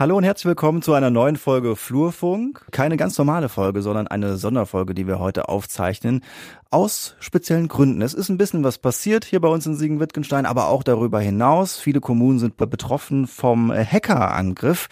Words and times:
Hallo 0.00 0.16
und 0.16 0.22
herzlich 0.22 0.44
willkommen 0.44 0.80
zu 0.80 0.94
einer 0.94 1.10
neuen 1.10 1.34
Folge 1.34 1.74
Flurfunk. 1.74 2.64
Keine 2.70 2.96
ganz 2.96 3.18
normale 3.18 3.48
Folge, 3.48 3.82
sondern 3.82 4.06
eine 4.06 4.36
Sonderfolge, 4.36 4.94
die 4.94 5.08
wir 5.08 5.18
heute 5.18 5.48
aufzeichnen. 5.48 6.22
Aus 6.70 7.16
speziellen 7.18 7.66
Gründen. 7.66 8.00
Es 8.00 8.14
ist 8.14 8.28
ein 8.28 8.38
bisschen 8.38 8.62
was 8.62 8.78
passiert 8.78 9.24
hier 9.24 9.40
bei 9.40 9.48
uns 9.48 9.66
in 9.66 9.74
Siegen-Wittgenstein, 9.74 10.46
aber 10.46 10.68
auch 10.68 10.84
darüber 10.84 11.18
hinaus. 11.18 11.80
Viele 11.80 11.98
Kommunen 11.98 12.38
sind 12.38 12.56
betroffen 12.56 13.26
vom 13.26 13.72
Hackerangriff, 13.72 14.86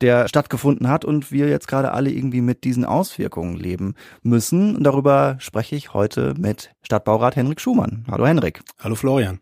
der 0.00 0.26
stattgefunden 0.26 0.88
hat 0.88 1.04
und 1.04 1.30
wir 1.30 1.48
jetzt 1.48 1.68
gerade 1.68 1.92
alle 1.92 2.10
irgendwie 2.10 2.40
mit 2.40 2.64
diesen 2.64 2.84
Auswirkungen 2.84 3.54
leben 3.54 3.94
müssen. 4.24 4.74
Und 4.74 4.82
darüber 4.82 5.36
spreche 5.38 5.76
ich 5.76 5.94
heute 5.94 6.34
mit 6.36 6.72
Stadtbaurat 6.82 7.36
Henrik 7.36 7.60
Schumann. 7.60 8.06
Hallo 8.10 8.26
Henrik. 8.26 8.62
Hallo 8.80 8.96
Florian. 8.96 9.38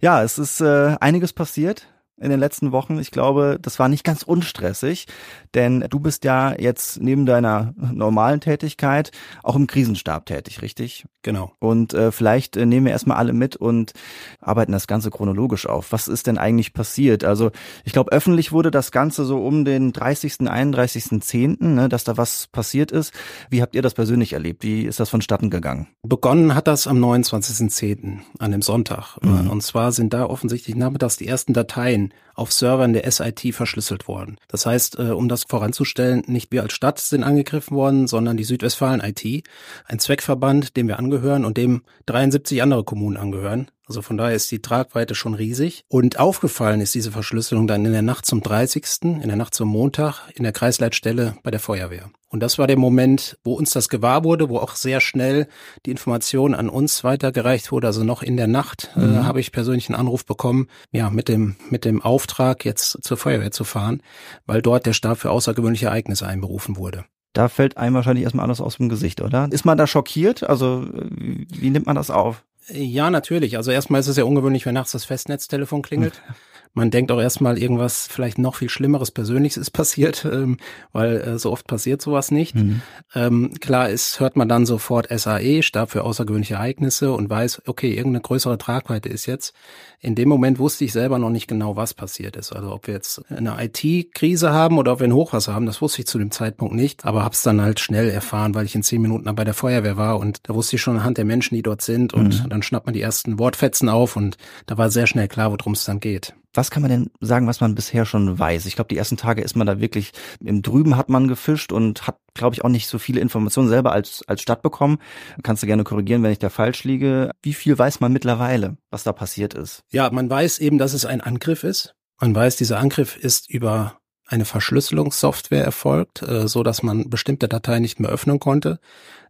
Ja, 0.00 0.22
es 0.22 0.38
ist 0.38 0.60
äh, 0.60 0.94
einiges 1.00 1.32
passiert 1.32 1.88
in 2.20 2.30
den 2.30 2.40
letzten 2.40 2.72
Wochen. 2.72 2.98
Ich 2.98 3.10
glaube, 3.10 3.58
das 3.60 3.78
war 3.78 3.88
nicht 3.88 4.04
ganz 4.04 4.22
unstressig, 4.22 5.06
denn 5.54 5.84
du 5.88 6.00
bist 6.00 6.24
ja 6.24 6.54
jetzt 6.58 7.00
neben 7.00 7.26
deiner 7.26 7.74
normalen 7.76 8.40
Tätigkeit 8.40 9.10
auch 9.42 9.56
im 9.56 9.66
Krisenstab 9.66 10.26
tätig, 10.26 10.62
richtig? 10.62 11.06
Genau. 11.22 11.52
Und 11.58 11.94
äh, 11.94 12.12
vielleicht 12.12 12.56
äh, 12.56 12.64
nehmen 12.64 12.86
wir 12.86 12.92
erstmal 12.92 13.18
alle 13.18 13.32
mit 13.32 13.56
und 13.56 13.92
arbeiten 14.40 14.72
das 14.72 14.86
Ganze 14.86 15.10
chronologisch 15.10 15.66
auf. 15.66 15.92
Was 15.92 16.08
ist 16.08 16.26
denn 16.26 16.38
eigentlich 16.38 16.72
passiert? 16.72 17.24
Also 17.24 17.50
ich 17.84 17.92
glaube, 17.92 18.12
öffentlich 18.12 18.52
wurde 18.52 18.70
das 18.70 18.92
Ganze 18.92 19.24
so 19.24 19.44
um 19.44 19.64
den 19.64 19.92
30., 19.92 20.34
31.10., 20.34 21.64
ne, 21.64 21.88
dass 21.88 22.04
da 22.04 22.16
was 22.16 22.46
passiert 22.46 22.92
ist. 22.92 23.12
Wie 23.50 23.62
habt 23.62 23.74
ihr 23.74 23.82
das 23.82 23.94
persönlich 23.94 24.32
erlebt? 24.32 24.62
Wie 24.62 24.82
ist 24.82 25.00
das 25.00 25.10
vonstatten 25.10 25.50
gegangen? 25.50 25.88
Begonnen 26.02 26.54
hat 26.54 26.66
das 26.68 26.86
am 26.86 27.02
29.10., 27.04 28.18
an 28.38 28.52
dem 28.52 28.62
Sonntag. 28.62 29.18
Mhm. 29.22 29.50
Und 29.50 29.62
zwar 29.62 29.92
sind 29.92 30.12
da 30.12 30.24
offensichtlich 30.24 30.76
nachmittags 30.76 31.16
die 31.16 31.26
ersten 31.26 31.52
Dateien 31.52 32.07
auf 32.34 32.52
Servern 32.52 32.92
der 32.92 33.10
SIT 33.10 33.54
verschlüsselt 33.54 34.08
worden. 34.08 34.38
Das 34.48 34.66
heißt, 34.66 34.98
äh, 34.98 35.10
um 35.10 35.28
das 35.28 35.44
voranzustellen, 35.44 36.22
nicht 36.26 36.52
wir 36.52 36.62
als 36.62 36.72
Stadt 36.72 36.98
sind 36.98 37.24
angegriffen 37.24 37.76
worden, 37.76 38.06
sondern 38.06 38.36
die 38.36 38.44
Südwestfalen 38.44 39.00
IT, 39.00 39.44
ein 39.86 39.98
Zweckverband, 39.98 40.76
dem 40.76 40.88
wir 40.88 40.98
angehören 40.98 41.44
und 41.44 41.56
dem 41.56 41.82
73 42.06 42.62
andere 42.62 42.84
Kommunen 42.84 43.16
angehören. 43.16 43.70
Also 43.88 44.02
von 44.02 44.18
daher 44.18 44.36
ist 44.36 44.50
die 44.50 44.60
Tragweite 44.60 45.14
schon 45.14 45.34
riesig. 45.34 45.84
Und 45.88 46.18
aufgefallen 46.18 46.82
ist 46.82 46.94
diese 46.94 47.10
Verschlüsselung 47.10 47.66
dann 47.66 47.84
in 47.86 47.92
der 47.92 48.02
Nacht 48.02 48.26
zum 48.26 48.42
30., 48.42 48.84
in 49.02 49.26
der 49.26 49.36
Nacht 49.36 49.54
zum 49.54 49.68
Montag, 49.68 50.28
in 50.34 50.42
der 50.42 50.52
Kreisleitstelle 50.52 51.36
bei 51.42 51.50
der 51.50 51.58
Feuerwehr. 51.58 52.10
Und 52.30 52.40
das 52.40 52.58
war 52.58 52.66
der 52.66 52.76
Moment, 52.76 53.38
wo 53.42 53.54
uns 53.54 53.70
das 53.70 53.88
gewahr 53.88 54.22
wurde, 54.22 54.50
wo 54.50 54.58
auch 54.58 54.76
sehr 54.76 55.00
schnell 55.00 55.48
die 55.86 55.90
Information 55.90 56.54
an 56.54 56.68
uns 56.68 57.02
weitergereicht 57.02 57.72
wurde. 57.72 57.86
Also 57.86 58.04
noch 58.04 58.22
in 58.22 58.36
der 58.36 58.46
Nacht 58.46 58.90
äh, 58.94 59.00
mhm. 59.00 59.14
äh, 59.14 59.22
habe 59.22 59.40
ich 59.40 59.52
persönlich 59.52 59.88
einen 59.88 59.98
Anruf 59.98 60.26
bekommen, 60.26 60.68
ja, 60.92 61.08
mit 61.08 61.28
dem, 61.28 61.56
mit 61.70 61.86
dem 61.86 62.02
Auftrag, 62.02 62.66
jetzt 62.66 62.98
zur 63.02 63.16
Feuerwehr 63.16 63.50
zu 63.50 63.64
fahren, 63.64 64.02
weil 64.44 64.60
dort 64.60 64.84
der 64.84 64.92
Stab 64.92 65.18
für 65.18 65.30
außergewöhnliche 65.30 65.86
Ereignisse 65.86 66.26
einberufen 66.26 66.76
wurde. 66.76 67.06
Da 67.32 67.48
fällt 67.48 67.76
einem 67.76 67.94
wahrscheinlich 67.94 68.24
erstmal 68.24 68.44
alles 68.44 68.60
aus 68.60 68.76
dem 68.76 68.88
Gesicht, 68.88 69.20
oder? 69.20 69.48
Ist 69.50 69.64
man 69.64 69.78
da 69.78 69.86
schockiert? 69.86 70.42
Also 70.42 70.86
wie 70.90 71.70
nimmt 71.70 71.86
man 71.86 71.96
das 71.96 72.10
auf? 72.10 72.44
Ja, 72.70 73.10
natürlich. 73.10 73.56
Also 73.56 73.70
erstmal 73.70 74.00
ist 74.00 74.08
es 74.08 74.16
ja 74.16 74.24
ungewöhnlich, 74.24 74.66
wenn 74.66 74.74
nachts 74.74 74.92
das 74.92 75.04
Festnetztelefon 75.04 75.82
klingelt. 75.82 76.22
Man 76.78 76.92
denkt 76.92 77.10
auch 77.10 77.20
erstmal 77.20 77.58
irgendwas 77.58 78.06
vielleicht 78.08 78.38
noch 78.38 78.54
viel 78.54 78.68
Schlimmeres 78.68 79.10
Persönliches 79.10 79.56
ist 79.56 79.70
passiert, 79.72 80.24
ähm, 80.32 80.58
weil 80.92 81.16
äh, 81.16 81.38
so 81.38 81.50
oft 81.50 81.66
passiert 81.66 82.00
sowas 82.00 82.30
nicht. 82.30 82.54
Mhm. 82.54 82.82
Ähm, 83.16 83.52
klar 83.60 83.90
ist, 83.90 84.20
hört 84.20 84.36
man 84.36 84.48
dann 84.48 84.64
sofort 84.64 85.08
SAE, 85.10 85.62
Stab 85.62 85.90
für 85.90 86.04
außergewöhnliche 86.04 86.54
Ereignisse 86.54 87.12
und 87.12 87.28
weiß, 87.28 87.62
okay, 87.66 87.90
irgendeine 87.90 88.20
größere 88.20 88.58
Tragweite 88.58 89.08
ist 89.08 89.26
jetzt. 89.26 89.54
In 90.00 90.14
dem 90.14 90.28
Moment 90.28 90.60
wusste 90.60 90.84
ich 90.84 90.92
selber 90.92 91.18
noch 91.18 91.30
nicht 91.30 91.48
genau, 91.48 91.74
was 91.74 91.94
passiert 91.94 92.36
ist. 92.36 92.52
Also 92.52 92.72
ob 92.72 92.86
wir 92.86 92.94
jetzt 92.94 93.20
eine 93.32 93.56
IT-Krise 93.60 94.52
haben 94.52 94.78
oder 94.78 94.92
ob 94.92 95.00
wir 95.00 95.08
ein 95.08 95.12
Hochwasser 95.12 95.52
haben, 95.52 95.66
das 95.66 95.82
wusste 95.82 96.02
ich 96.02 96.06
zu 96.06 96.18
dem 96.18 96.30
Zeitpunkt 96.30 96.76
nicht, 96.76 97.04
aber 97.04 97.24
habe 97.24 97.34
es 97.34 97.42
dann 97.42 97.60
halt 97.60 97.80
schnell 97.80 98.08
erfahren, 98.08 98.54
weil 98.54 98.66
ich 98.66 98.76
in 98.76 98.84
zehn 98.84 99.02
Minuten 99.02 99.34
bei 99.34 99.42
der 99.42 99.54
Feuerwehr 99.54 99.96
war 99.96 100.20
und 100.20 100.48
da 100.48 100.54
wusste 100.54 100.76
ich 100.76 100.82
schon 100.82 100.96
anhand 100.96 101.18
der 101.18 101.24
Menschen, 101.24 101.56
die 101.56 101.62
dort 101.62 101.82
sind 101.82 102.14
und 102.14 102.44
mhm. 102.44 102.48
dann 102.48 102.62
schnappt 102.62 102.86
man 102.86 102.92
die 102.92 103.02
ersten 103.02 103.40
Wortfetzen 103.40 103.88
auf 103.88 104.14
und 104.14 104.36
da 104.66 104.78
war 104.78 104.90
sehr 104.92 105.08
schnell 105.08 105.26
klar, 105.26 105.50
worum 105.50 105.72
es 105.72 105.84
dann 105.84 105.98
geht. 105.98 106.34
Was 106.58 106.72
kann 106.72 106.82
man 106.82 106.90
denn 106.90 107.10
sagen, 107.20 107.46
was 107.46 107.60
man 107.60 107.76
bisher 107.76 108.04
schon 108.04 108.36
weiß? 108.36 108.66
Ich 108.66 108.74
glaube, 108.74 108.88
die 108.88 108.96
ersten 108.96 109.16
Tage 109.16 109.42
ist 109.42 109.54
man 109.54 109.68
da 109.68 109.78
wirklich 109.78 110.10
im 110.40 110.60
Drüben 110.60 110.96
hat 110.96 111.08
man 111.08 111.28
gefischt 111.28 111.70
und 111.70 112.08
hat, 112.08 112.18
glaube 112.34 112.56
ich, 112.56 112.64
auch 112.64 112.68
nicht 112.68 112.88
so 112.88 112.98
viele 112.98 113.20
Informationen 113.20 113.68
selber 113.68 113.92
als, 113.92 114.24
als 114.26 114.42
Stadt 114.42 114.60
bekommen. 114.60 114.98
Kannst 115.44 115.62
du 115.62 115.68
gerne 115.68 115.84
korrigieren, 115.84 116.24
wenn 116.24 116.32
ich 116.32 116.40
da 116.40 116.48
falsch 116.48 116.82
liege. 116.82 117.30
Wie 117.42 117.54
viel 117.54 117.78
weiß 117.78 118.00
man 118.00 118.12
mittlerweile, 118.12 118.76
was 118.90 119.04
da 119.04 119.12
passiert 119.12 119.54
ist? 119.54 119.84
Ja, 119.92 120.10
man 120.10 120.28
weiß 120.28 120.58
eben, 120.58 120.78
dass 120.78 120.94
es 120.94 121.04
ein 121.04 121.20
Angriff 121.20 121.62
ist. 121.62 121.94
Man 122.20 122.34
weiß, 122.34 122.56
dieser 122.56 122.80
Angriff 122.80 123.16
ist 123.16 123.48
über 123.48 124.00
eine 124.26 124.44
Verschlüsselungssoftware 124.44 125.62
erfolgt, 125.62 126.22
äh, 126.22 126.48
so 126.48 126.64
dass 126.64 126.82
man 126.82 127.08
bestimmte 127.08 127.46
Dateien 127.46 127.82
nicht 127.82 128.00
mehr 128.00 128.10
öffnen 128.10 128.40
konnte. 128.40 128.80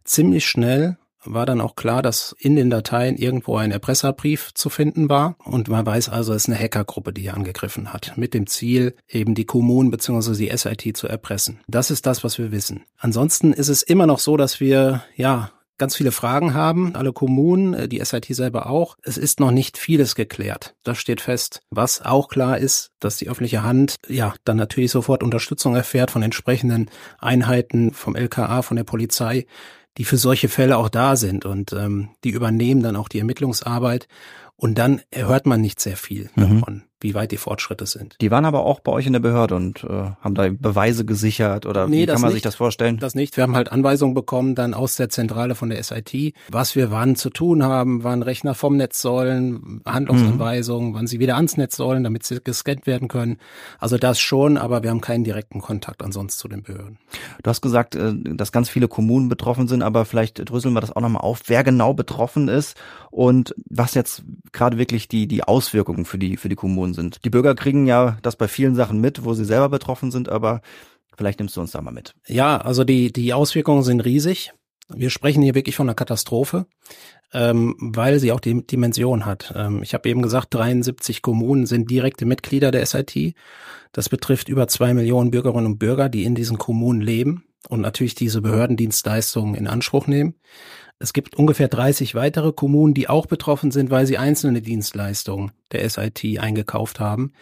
Ziemlich 0.03 0.47
schnell 0.47 0.97
war 1.23 1.45
dann 1.45 1.61
auch 1.61 1.75
klar, 1.75 2.01
dass 2.01 2.35
in 2.39 2.55
den 2.55 2.69
Dateien 2.69 3.17
irgendwo 3.17 3.57
ein 3.57 3.71
Erpresserbrief 3.71 4.53
zu 4.53 4.69
finden 4.69 5.09
war. 5.09 5.35
Und 5.43 5.67
man 5.67 5.85
weiß 5.85 6.09
also, 6.09 6.33
es 6.33 6.43
ist 6.43 6.49
eine 6.49 6.59
Hackergruppe, 6.59 7.13
die 7.13 7.21
hier 7.21 7.33
angegriffen 7.33 7.93
hat, 7.93 8.13
mit 8.15 8.33
dem 8.33 8.47
Ziel, 8.47 8.95
eben 9.07 9.35
die 9.35 9.45
Kommunen 9.45 9.91
bzw. 9.91 10.35
die 10.35 10.55
SIT 10.55 10.95
zu 10.95 11.07
erpressen. 11.07 11.59
Das 11.67 11.91
ist 11.91 12.05
das, 12.05 12.23
was 12.23 12.37
wir 12.37 12.51
wissen. 12.51 12.83
Ansonsten 12.97 13.53
ist 13.53 13.69
es 13.69 13.81
immer 13.81 14.07
noch 14.07 14.19
so, 14.19 14.37
dass 14.37 14.59
wir, 14.59 15.03
ja, 15.15 15.51
ganz 15.79 15.95
viele 15.95 16.11
Fragen 16.11 16.53
haben, 16.53 16.95
alle 16.95 17.13
Kommunen, 17.13 17.73
äh, 17.73 17.87
die 17.87 18.03
SIT 18.03 18.27
selber 18.29 18.69
auch. 18.69 18.97
Es 19.01 19.17
ist 19.17 19.39
noch 19.39 19.49
nicht 19.49 19.79
vieles 19.79 20.13
geklärt. 20.13 20.75
Das 20.83 20.99
steht 20.99 21.21
fest. 21.21 21.61
Was 21.71 22.03
auch 22.03 22.27
klar 22.27 22.59
ist, 22.59 22.91
dass 22.99 23.17
die 23.17 23.29
öffentliche 23.29 23.63
Hand 23.63 23.95
ja 24.07 24.35
dann 24.43 24.57
natürlich 24.57 24.91
sofort 24.91 25.23
Unterstützung 25.23 25.75
erfährt 25.75 26.11
von 26.11 26.21
entsprechenden 26.21 26.91
Einheiten 27.17 27.93
vom 27.93 28.15
LKA, 28.15 28.61
von 28.61 28.77
der 28.77 28.83
Polizei, 28.83 29.47
die 29.99 30.05
für 30.05 30.17
solche 30.17 30.47
Fälle 30.49 30.77
auch 30.77 30.89
da 30.89 31.15
sind 31.15 31.45
und 31.45 31.73
ähm, 31.73 32.09
die 32.23 32.31
übernehmen 32.31 32.81
dann 32.81 32.95
auch 32.95 33.09
die 33.09 33.19
Ermittlungsarbeit 33.19 34.07
und 34.55 34.77
dann 34.77 35.01
hört 35.13 35.45
man 35.45 35.61
nicht 35.61 35.79
sehr 35.79 35.97
viel 35.97 36.31
mhm. 36.35 36.88
Wie 37.01 37.13
weit 37.13 37.31
die 37.31 37.37
Fortschritte 37.37 37.85
sind. 37.85 38.15
Die 38.19 38.31
waren 38.31 38.45
aber 38.45 38.65
auch 38.65 38.79
bei 38.81 38.91
euch 38.91 39.07
in 39.07 39.13
der 39.13 39.19
Behörde 39.19 39.55
und 39.55 39.83
äh, 39.83 39.87
haben 39.87 40.35
da 40.35 40.49
Beweise 40.49 41.05
gesichert 41.05 41.65
oder 41.65 41.87
nee, 41.87 42.01
wie 42.01 42.05
kann 42.05 42.21
man 42.21 42.29
nicht, 42.29 42.35
sich 42.35 42.43
das 42.43 42.55
vorstellen? 42.55 42.97
Das 42.97 43.15
nicht. 43.15 43.37
Wir 43.37 43.43
haben 43.43 43.55
halt 43.55 43.71
Anweisungen 43.71 44.13
bekommen 44.13 44.55
dann 44.55 44.73
aus 44.73 44.95
der 44.95 45.09
Zentrale 45.09 45.55
von 45.55 45.69
der 45.69 45.81
SIT, 45.81 46.33
was 46.51 46.75
wir 46.75 46.91
wann 46.91 47.15
zu 47.15 47.29
tun 47.29 47.63
haben, 47.63 48.03
wann 48.03 48.21
Rechner 48.21 48.53
vom 48.53 48.75
Netz 48.75 49.01
sollen, 49.01 49.81
Handlungsanweisungen, 49.85 50.89
mhm. 50.89 50.93
wann 50.93 51.07
sie 51.07 51.19
wieder 51.19 51.35
ans 51.35 51.57
Netz 51.57 51.77
sollen, 51.77 52.03
damit 52.03 52.23
sie 52.23 52.41
gescannt 52.43 52.85
werden 52.85 53.07
können. 53.07 53.37
Also 53.79 53.97
das 53.97 54.19
schon, 54.19 54.57
aber 54.57 54.83
wir 54.83 54.89
haben 54.89 55.01
keinen 55.01 55.23
direkten 55.23 55.61
Kontakt 55.61 56.03
ansonsten 56.03 56.39
zu 56.39 56.47
den 56.47 56.63
Behörden. 56.63 56.97
Du 57.43 57.49
hast 57.49 57.61
gesagt, 57.61 57.95
äh, 57.95 58.13
dass 58.15 58.51
ganz 58.51 58.69
viele 58.69 58.87
Kommunen 58.87 59.29
betroffen 59.29 59.67
sind, 59.67 59.81
aber 59.83 60.05
vielleicht 60.05 60.49
dröseln 60.49 60.73
wir 60.73 60.81
das 60.81 60.91
auch 60.91 61.01
nochmal 61.01 61.21
auf, 61.21 61.43
wer 61.47 61.63
genau 61.63 61.93
betroffen 61.93 62.49
ist 62.49 62.77
und 63.11 63.55
was 63.69 63.93
jetzt 63.93 64.23
gerade 64.51 64.77
wirklich 64.77 65.07
die, 65.07 65.27
die 65.27 65.43
Auswirkungen 65.43 66.05
für 66.05 66.17
die, 66.17 66.37
für 66.37 66.49
die 66.49 66.55
Kommunen 66.55 66.88
Situation 66.89 66.93
sind. 66.93 67.25
Die 67.25 67.29
Bürger 67.29 67.55
kriegen 67.55 67.87
ja 67.87 68.17
das 68.21 68.35
bei 68.35 68.47
vielen 68.47 68.75
Sachen 68.75 68.99
mit, 69.01 69.23
wo 69.23 69.33
sie 69.33 69.45
selber 69.45 69.69
betroffen 69.69 70.11
sind, 70.11 70.29
aber 70.29 70.61
vielleicht 71.15 71.39
nimmst 71.39 71.55
du 71.55 71.61
uns 71.61 71.71
da 71.71 71.81
mal 71.81 71.91
mit. 71.91 72.15
Ja, 72.27 72.57
also 72.57 72.83
die, 72.83 73.11
die 73.11 73.33
Auswirkungen 73.33 73.83
sind 73.83 74.01
riesig. 74.01 74.51
Wir 74.91 75.09
sprechen 75.09 75.43
hier 75.43 75.55
wirklich 75.55 75.75
von 75.75 75.87
einer 75.87 75.95
Katastrophe, 75.95 76.65
ähm, 77.31 77.75
weil 77.79 78.19
sie 78.19 78.31
auch 78.31 78.39
die 78.39 78.65
Dimension 78.65 79.25
hat. 79.25 79.53
Ähm, 79.55 79.83
ich 79.83 79.93
habe 79.93 80.09
eben 80.09 80.21
gesagt, 80.21 80.53
73 80.53 81.21
Kommunen 81.21 81.67
sind 81.67 81.91
direkte 81.91 82.25
Mitglieder 82.25 82.71
der 82.71 82.85
SIT. 82.85 83.35
Das 83.91 84.09
betrifft 84.09 84.49
über 84.49 84.67
zwei 84.67 84.93
Millionen 84.93 85.29
Bürgerinnen 85.29 85.67
und 85.67 85.77
Bürger, 85.77 86.09
die 86.09 86.23
in 86.23 86.33
diesen 86.33 86.57
Kommunen 86.57 87.01
leben 87.01 87.43
und 87.67 87.81
natürlich 87.81 88.15
diese 88.15 88.41
Behördendienstleistungen 88.41 89.55
in 89.55 89.67
Anspruch 89.67 90.07
nehmen. 90.07 90.35
Es 90.99 91.13
gibt 91.13 91.35
ungefähr 91.35 91.69
30 91.69 92.15
weitere 92.15 92.51
Kommunen, 92.51 92.93
die 92.93 93.07
auch 93.07 93.25
betroffen 93.25 93.71
sind, 93.71 93.89
weil 93.89 94.05
sie 94.05 94.17
einzelne 94.17 94.61
Dienstleistungen 94.61 95.51
der 95.71 95.89
SIT 95.89 96.39
eingekauft 96.39 96.99
haben. 96.99 97.33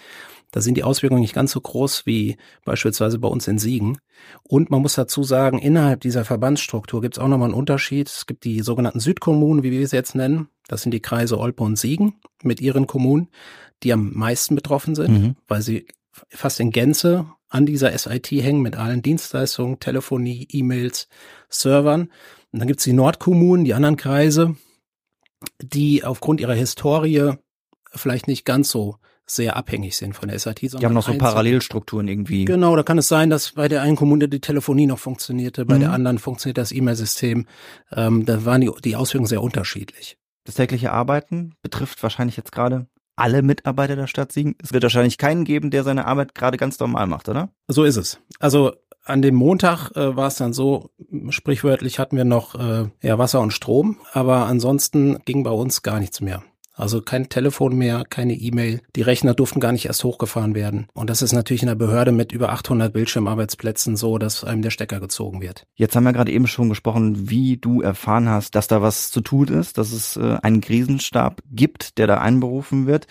Da 0.51 0.61
sind 0.61 0.75
die 0.75 0.83
Auswirkungen 0.83 1.21
nicht 1.21 1.35
ganz 1.35 1.51
so 1.51 1.59
groß 1.59 2.05
wie 2.05 2.37
beispielsweise 2.63 3.19
bei 3.19 3.27
uns 3.27 3.47
in 3.47 3.57
Siegen. 3.57 3.97
Und 4.43 4.69
man 4.69 4.81
muss 4.81 4.95
dazu 4.95 5.23
sagen, 5.23 5.59
innerhalb 5.59 6.01
dieser 6.01 6.23
Verbandsstruktur 6.23 7.01
gibt 7.01 7.17
es 7.17 7.23
auch 7.23 7.27
nochmal 7.27 7.49
einen 7.49 7.57
Unterschied. 7.57 8.07
Es 8.07 8.25
gibt 8.25 8.43
die 8.43 8.61
sogenannten 8.61 8.99
Südkommunen, 8.99 9.63
wie 9.63 9.71
wir 9.71 9.87
sie 9.87 9.95
jetzt 9.95 10.15
nennen. 10.15 10.47
Das 10.67 10.83
sind 10.83 10.93
die 10.93 11.01
Kreise 11.01 11.37
Olpe 11.37 11.63
und 11.63 11.77
Siegen 11.77 12.15
mit 12.43 12.61
ihren 12.61 12.87
Kommunen, 12.87 13.27
die 13.83 13.91
am 13.91 14.13
meisten 14.13 14.55
betroffen 14.55 14.95
sind, 14.95 15.21
mhm. 15.21 15.35
weil 15.47 15.61
sie 15.61 15.87
fast 16.29 16.59
in 16.59 16.71
Gänze 16.71 17.25
an 17.49 17.65
dieser 17.65 17.97
SIT 17.97 18.31
hängen 18.31 18.61
mit 18.61 18.75
allen 18.75 19.01
Dienstleistungen, 19.01 19.79
Telefonie, 19.79 20.47
E-Mails, 20.51 21.07
Servern. 21.49 22.09
Und 22.51 22.59
dann 22.59 22.67
gibt's 22.67 22.83
die 22.83 22.93
Nordkommunen, 22.93 23.65
die 23.65 23.73
anderen 23.73 23.97
Kreise, 23.97 24.55
die 25.61 26.03
aufgrund 26.03 26.41
ihrer 26.41 26.53
Historie 26.53 27.33
vielleicht 27.93 28.27
nicht 28.27 28.45
ganz 28.45 28.69
so 28.69 28.97
sehr 29.29 29.57
abhängig 29.57 29.97
sind 29.97 30.15
von 30.15 30.29
der 30.29 30.39
SIT. 30.39 30.61
Die 30.61 30.85
haben 30.85 30.93
noch 30.93 31.05
so 31.05 31.17
Parallelstrukturen 31.17 32.07
irgendwie. 32.07 32.45
Genau, 32.45 32.75
da 32.75 32.83
kann 32.83 32.97
es 32.97 33.09
sein, 33.09 33.29
dass 33.29 33.51
bei 33.51 33.67
der 33.67 33.81
einen 33.81 33.97
Kommune 33.97 34.29
die 34.29 34.39
Telefonie 34.39 34.87
noch 34.87 34.99
funktionierte, 34.99 35.65
bei 35.65 35.75
mhm. 35.75 35.81
der 35.81 35.91
anderen 35.91 36.17
funktioniert 36.17 36.57
das 36.57 36.71
E-Mail-System. 36.71 37.45
Ähm, 37.91 38.25
da 38.25 38.45
waren 38.45 38.61
die, 38.61 38.71
die 38.83 38.95
Auswirkungen 38.95 39.27
sehr 39.27 39.43
unterschiedlich. 39.43 40.17
Das 40.45 40.55
tägliche 40.55 40.93
Arbeiten 40.93 41.55
betrifft 41.61 42.01
wahrscheinlich 42.03 42.37
jetzt 42.37 42.53
gerade 42.53 42.87
alle 43.17 43.41
Mitarbeiter 43.41 43.95
der 43.95 44.07
Stadt 44.07 44.31
Siegen? 44.31 44.55
Es 44.63 44.71
wird 44.71 44.83
wahrscheinlich 44.83 45.17
keinen 45.17 45.43
geben, 45.43 45.69
der 45.69 45.83
seine 45.83 46.05
Arbeit 46.05 46.33
gerade 46.33 46.57
ganz 46.57 46.79
normal 46.79 47.07
macht, 47.07 47.27
oder? 47.27 47.49
So 47.67 47.83
ist 47.83 47.97
es. 47.97 48.19
Also 48.39 48.71
an 49.03 49.21
dem 49.21 49.35
Montag 49.35 49.91
äh, 49.95 50.15
war 50.15 50.27
es 50.27 50.35
dann 50.35 50.53
so, 50.53 50.91
sprichwörtlich 51.29 51.99
hatten 51.99 52.17
wir 52.17 52.25
noch 52.25 52.55
äh, 52.55 52.89
ja, 53.01 53.17
Wasser 53.17 53.41
und 53.41 53.51
Strom, 53.51 53.97
aber 54.13 54.45
ansonsten 54.45 55.19
ging 55.25 55.43
bei 55.43 55.51
uns 55.51 55.81
gar 55.81 55.99
nichts 55.99 56.21
mehr. 56.21 56.43
Also 56.77 57.01
kein 57.01 57.27
Telefon 57.27 57.75
mehr, 57.75 58.03
keine 58.07 58.33
E-Mail. 58.33 58.81
Die 58.95 59.01
Rechner 59.01 59.33
durften 59.33 59.59
gar 59.59 59.71
nicht 59.71 59.87
erst 59.87 60.03
hochgefahren 60.03 60.53
werden. 60.53 60.87
Und 60.93 61.09
das 61.09 61.21
ist 61.23 61.33
natürlich 61.33 61.63
in 61.63 61.67
der 61.67 61.75
Behörde 61.75 62.11
mit 62.11 62.31
über 62.31 62.51
800 62.51 62.93
Bildschirmarbeitsplätzen 62.93 63.95
so, 63.95 64.19
dass 64.19 64.43
einem 64.43 64.61
der 64.61 64.69
Stecker 64.69 64.99
gezogen 64.99 65.41
wird. 65.41 65.65
Jetzt 65.75 65.95
haben 65.95 66.03
wir 66.03 66.13
gerade 66.13 66.31
eben 66.31 66.47
schon 66.47 66.69
gesprochen, 66.69 67.29
wie 67.29 67.57
du 67.57 67.81
erfahren 67.81 68.29
hast, 68.29 68.53
dass 68.53 68.67
da 68.67 68.81
was 68.81 69.09
zu 69.09 69.21
tun 69.21 69.47
ist, 69.47 69.77
dass 69.79 69.91
es 69.91 70.17
äh, 70.17 70.37
einen 70.43 70.61
Krisenstab 70.61 71.41
gibt, 71.51 71.97
der 71.97 72.05
da 72.05 72.19
einberufen 72.19 72.85
wird. 72.85 73.07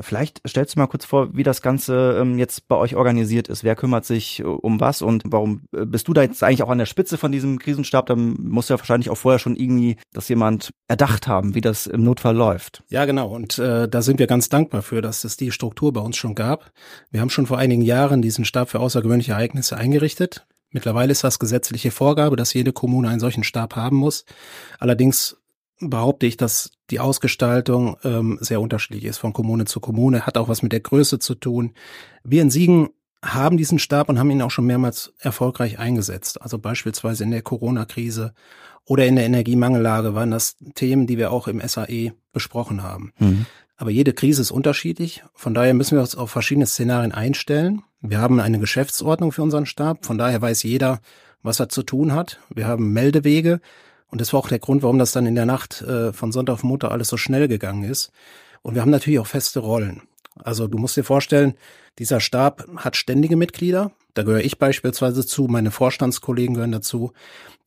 Vielleicht 0.00 0.42
stellst 0.46 0.76
du 0.76 0.80
mal 0.80 0.86
kurz 0.86 1.04
vor, 1.04 1.34
wie 1.34 1.42
das 1.42 1.62
Ganze 1.62 2.18
ähm, 2.20 2.38
jetzt 2.38 2.68
bei 2.68 2.76
euch 2.76 2.96
organisiert 2.96 3.48
ist. 3.48 3.64
Wer 3.64 3.76
kümmert 3.76 4.04
sich 4.04 4.40
äh, 4.40 4.44
um 4.44 4.80
was 4.80 5.02
und 5.02 5.22
warum 5.26 5.62
äh, 5.74 5.86
bist 5.86 6.08
du 6.08 6.12
da 6.12 6.22
jetzt 6.22 6.42
eigentlich 6.42 6.62
auch 6.62 6.68
an 6.68 6.78
der 6.78 6.86
Spitze 6.86 7.16
von 7.16 7.32
diesem 7.32 7.58
Krisenstab? 7.58 8.06
Dann 8.06 8.36
musst 8.38 8.68
du 8.68 8.74
ja 8.74 8.78
wahrscheinlich 8.78 9.10
auch 9.10 9.16
vorher 9.16 9.38
schon 9.38 9.56
irgendwie 9.56 9.96
das 10.12 10.28
jemand 10.28 10.70
erdacht 10.88 11.28
haben, 11.28 11.54
wie 11.54 11.60
das 11.60 11.86
im 11.86 12.04
Notfall 12.04 12.36
läuft. 12.36 12.82
Ja, 12.90 13.05
genau. 13.06 13.28
Und 13.28 13.58
äh, 13.58 13.88
da 13.88 14.02
sind 14.02 14.18
wir 14.18 14.26
ganz 14.26 14.48
dankbar 14.48 14.82
für, 14.82 15.00
dass 15.00 15.24
es 15.24 15.36
die 15.36 15.50
Struktur 15.50 15.92
bei 15.92 16.00
uns 16.00 16.16
schon 16.16 16.34
gab. 16.34 16.72
Wir 17.10 17.20
haben 17.20 17.30
schon 17.30 17.46
vor 17.46 17.58
einigen 17.58 17.82
Jahren 17.82 18.22
diesen 18.22 18.44
Stab 18.44 18.70
für 18.70 18.80
außergewöhnliche 18.80 19.32
Ereignisse 19.32 19.76
eingerichtet. 19.76 20.46
Mittlerweile 20.70 21.12
ist 21.12 21.24
das 21.24 21.38
gesetzliche 21.38 21.90
Vorgabe, 21.90 22.36
dass 22.36 22.52
jede 22.52 22.72
Kommune 22.72 23.08
einen 23.08 23.20
solchen 23.20 23.44
Stab 23.44 23.76
haben 23.76 23.96
muss. 23.96 24.24
Allerdings 24.78 25.38
behaupte 25.80 26.26
ich, 26.26 26.36
dass 26.36 26.72
die 26.90 27.00
Ausgestaltung 27.00 27.96
ähm, 28.04 28.38
sehr 28.40 28.60
unterschiedlich 28.60 29.04
ist 29.04 29.18
von 29.18 29.32
Kommune 29.32 29.66
zu 29.66 29.80
Kommune, 29.80 30.26
hat 30.26 30.38
auch 30.38 30.48
was 30.48 30.62
mit 30.62 30.72
der 30.72 30.80
Größe 30.80 31.18
zu 31.18 31.34
tun. 31.34 31.72
Wir 32.24 32.42
in 32.42 32.50
Siegen 32.50 32.90
haben 33.34 33.56
diesen 33.56 33.78
Stab 33.78 34.08
und 34.08 34.18
haben 34.18 34.30
ihn 34.30 34.42
auch 34.42 34.50
schon 34.50 34.66
mehrmals 34.66 35.12
erfolgreich 35.18 35.78
eingesetzt. 35.78 36.40
Also 36.42 36.58
beispielsweise 36.58 37.24
in 37.24 37.30
der 37.30 37.42
Corona-Krise 37.42 38.32
oder 38.84 39.06
in 39.06 39.16
der 39.16 39.26
Energiemangellage 39.26 40.14
waren 40.14 40.30
das 40.30 40.56
Themen, 40.74 41.06
die 41.06 41.18
wir 41.18 41.32
auch 41.32 41.48
im 41.48 41.60
SAE 41.60 42.12
besprochen 42.32 42.82
haben. 42.82 43.12
Mhm. 43.18 43.46
Aber 43.76 43.90
jede 43.90 44.12
Krise 44.14 44.40
ist 44.40 44.50
unterschiedlich. 44.50 45.22
Von 45.34 45.52
daher 45.52 45.74
müssen 45.74 45.96
wir 45.96 46.00
uns 46.00 46.14
auf 46.14 46.30
verschiedene 46.30 46.66
Szenarien 46.66 47.12
einstellen. 47.12 47.82
Wir 48.00 48.20
haben 48.20 48.40
eine 48.40 48.58
Geschäftsordnung 48.58 49.32
für 49.32 49.42
unseren 49.42 49.66
Stab. 49.66 50.06
Von 50.06 50.16
daher 50.16 50.40
weiß 50.40 50.62
jeder, 50.62 51.00
was 51.42 51.60
er 51.60 51.68
zu 51.68 51.82
tun 51.82 52.12
hat. 52.12 52.40
Wir 52.48 52.66
haben 52.66 52.92
Meldewege. 52.92 53.60
Und 54.08 54.20
das 54.20 54.32
war 54.32 54.40
auch 54.40 54.48
der 54.48 54.60
Grund, 54.60 54.82
warum 54.82 54.98
das 54.98 55.12
dann 55.12 55.26
in 55.26 55.34
der 55.34 55.46
Nacht 55.46 55.82
äh, 55.82 56.12
von 56.12 56.32
Sonntag 56.32 56.54
auf 56.54 56.62
Montag 56.62 56.90
alles 56.90 57.08
so 57.08 57.16
schnell 57.16 57.48
gegangen 57.48 57.84
ist. 57.84 58.12
Und 58.62 58.74
wir 58.74 58.82
haben 58.82 58.90
natürlich 58.90 59.18
auch 59.18 59.26
feste 59.26 59.60
Rollen. 59.60 60.02
Also 60.42 60.66
du 60.66 60.78
musst 60.78 60.96
dir 60.96 61.04
vorstellen, 61.04 61.54
dieser 61.98 62.20
Stab 62.20 62.64
hat 62.76 62.96
ständige 62.96 63.36
Mitglieder. 63.36 63.92
Da 64.14 64.22
gehöre 64.22 64.44
ich 64.44 64.58
beispielsweise 64.58 65.26
zu, 65.26 65.44
meine 65.44 65.70
Vorstandskollegen 65.70 66.54
gehören 66.54 66.72
dazu. 66.72 67.12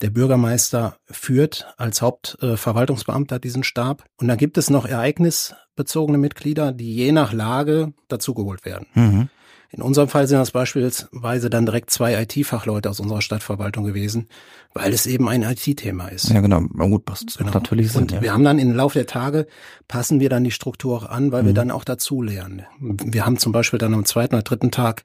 Der 0.02 0.10
Bürgermeister 0.10 0.98
führt 1.06 1.68
als 1.78 2.02
Hauptverwaltungsbeamter 2.02 3.40
diesen 3.40 3.64
Stab. 3.64 4.06
Und 4.18 4.28
dann 4.28 4.38
gibt 4.38 4.58
es 4.58 4.70
noch 4.70 4.86
ereignisbezogene 4.86 6.18
Mitglieder, 6.18 6.72
die 6.72 6.96
je 6.96 7.12
nach 7.12 7.34
Lage 7.34 7.94
dazugeholt 8.08 8.66
werden. 8.66 8.88
Mhm. 8.94 9.30
In 9.72 9.84
unserem 9.84 10.08
Fall 10.08 10.28
sind 10.28 10.40
das 10.40 10.52
beispielsweise 10.52 11.50
dann 11.50 11.66
direkt 11.66 11.92
zwei 11.92 12.20
IT-Fachleute 12.22 12.90
aus 12.90 13.00
unserer 13.00 13.22
Stadtverwaltung 13.22 13.84
gewesen, 13.84 14.28
weil 14.74 14.92
es 14.94 15.06
eben 15.06 15.30
ein 15.30 15.44
IT-Thema 15.44 16.08
ist. 16.08 16.30
Ja, 16.30 16.42
genau. 16.42 16.64
Na 16.74 16.88
gut, 16.88 17.06
passt 17.06 17.38
genau. 17.38 17.52
natürlich 17.52 17.92
Sinn. 17.92 18.02
Und 18.02 18.12
ja. 18.12 18.22
wir 18.22 18.34
haben 18.34 18.44
dann 18.44 18.58
im 18.58 18.74
Laufe 18.74 18.98
der 18.98 19.06
Tage 19.06 19.46
passen 19.88 20.20
wir 20.20 20.30
dann 20.30 20.44
die 20.44 20.52
Struktur 20.52 20.98
auch 20.98 21.10
an, 21.10 21.32
weil 21.32 21.44
mhm. 21.44 21.48
wir 21.48 21.54
dann 21.54 21.70
auch 21.70 21.84
dazu 21.84 22.24
lernen. 22.24 22.64
Wir 22.80 23.26
haben 23.26 23.38
zum 23.38 23.52
Beispiel 23.52 23.78
dann 23.78 23.94
am 23.94 24.06
zweiten 24.06 24.34
oder 24.34 24.44
dritten 24.44 24.72
Tag 24.72 25.04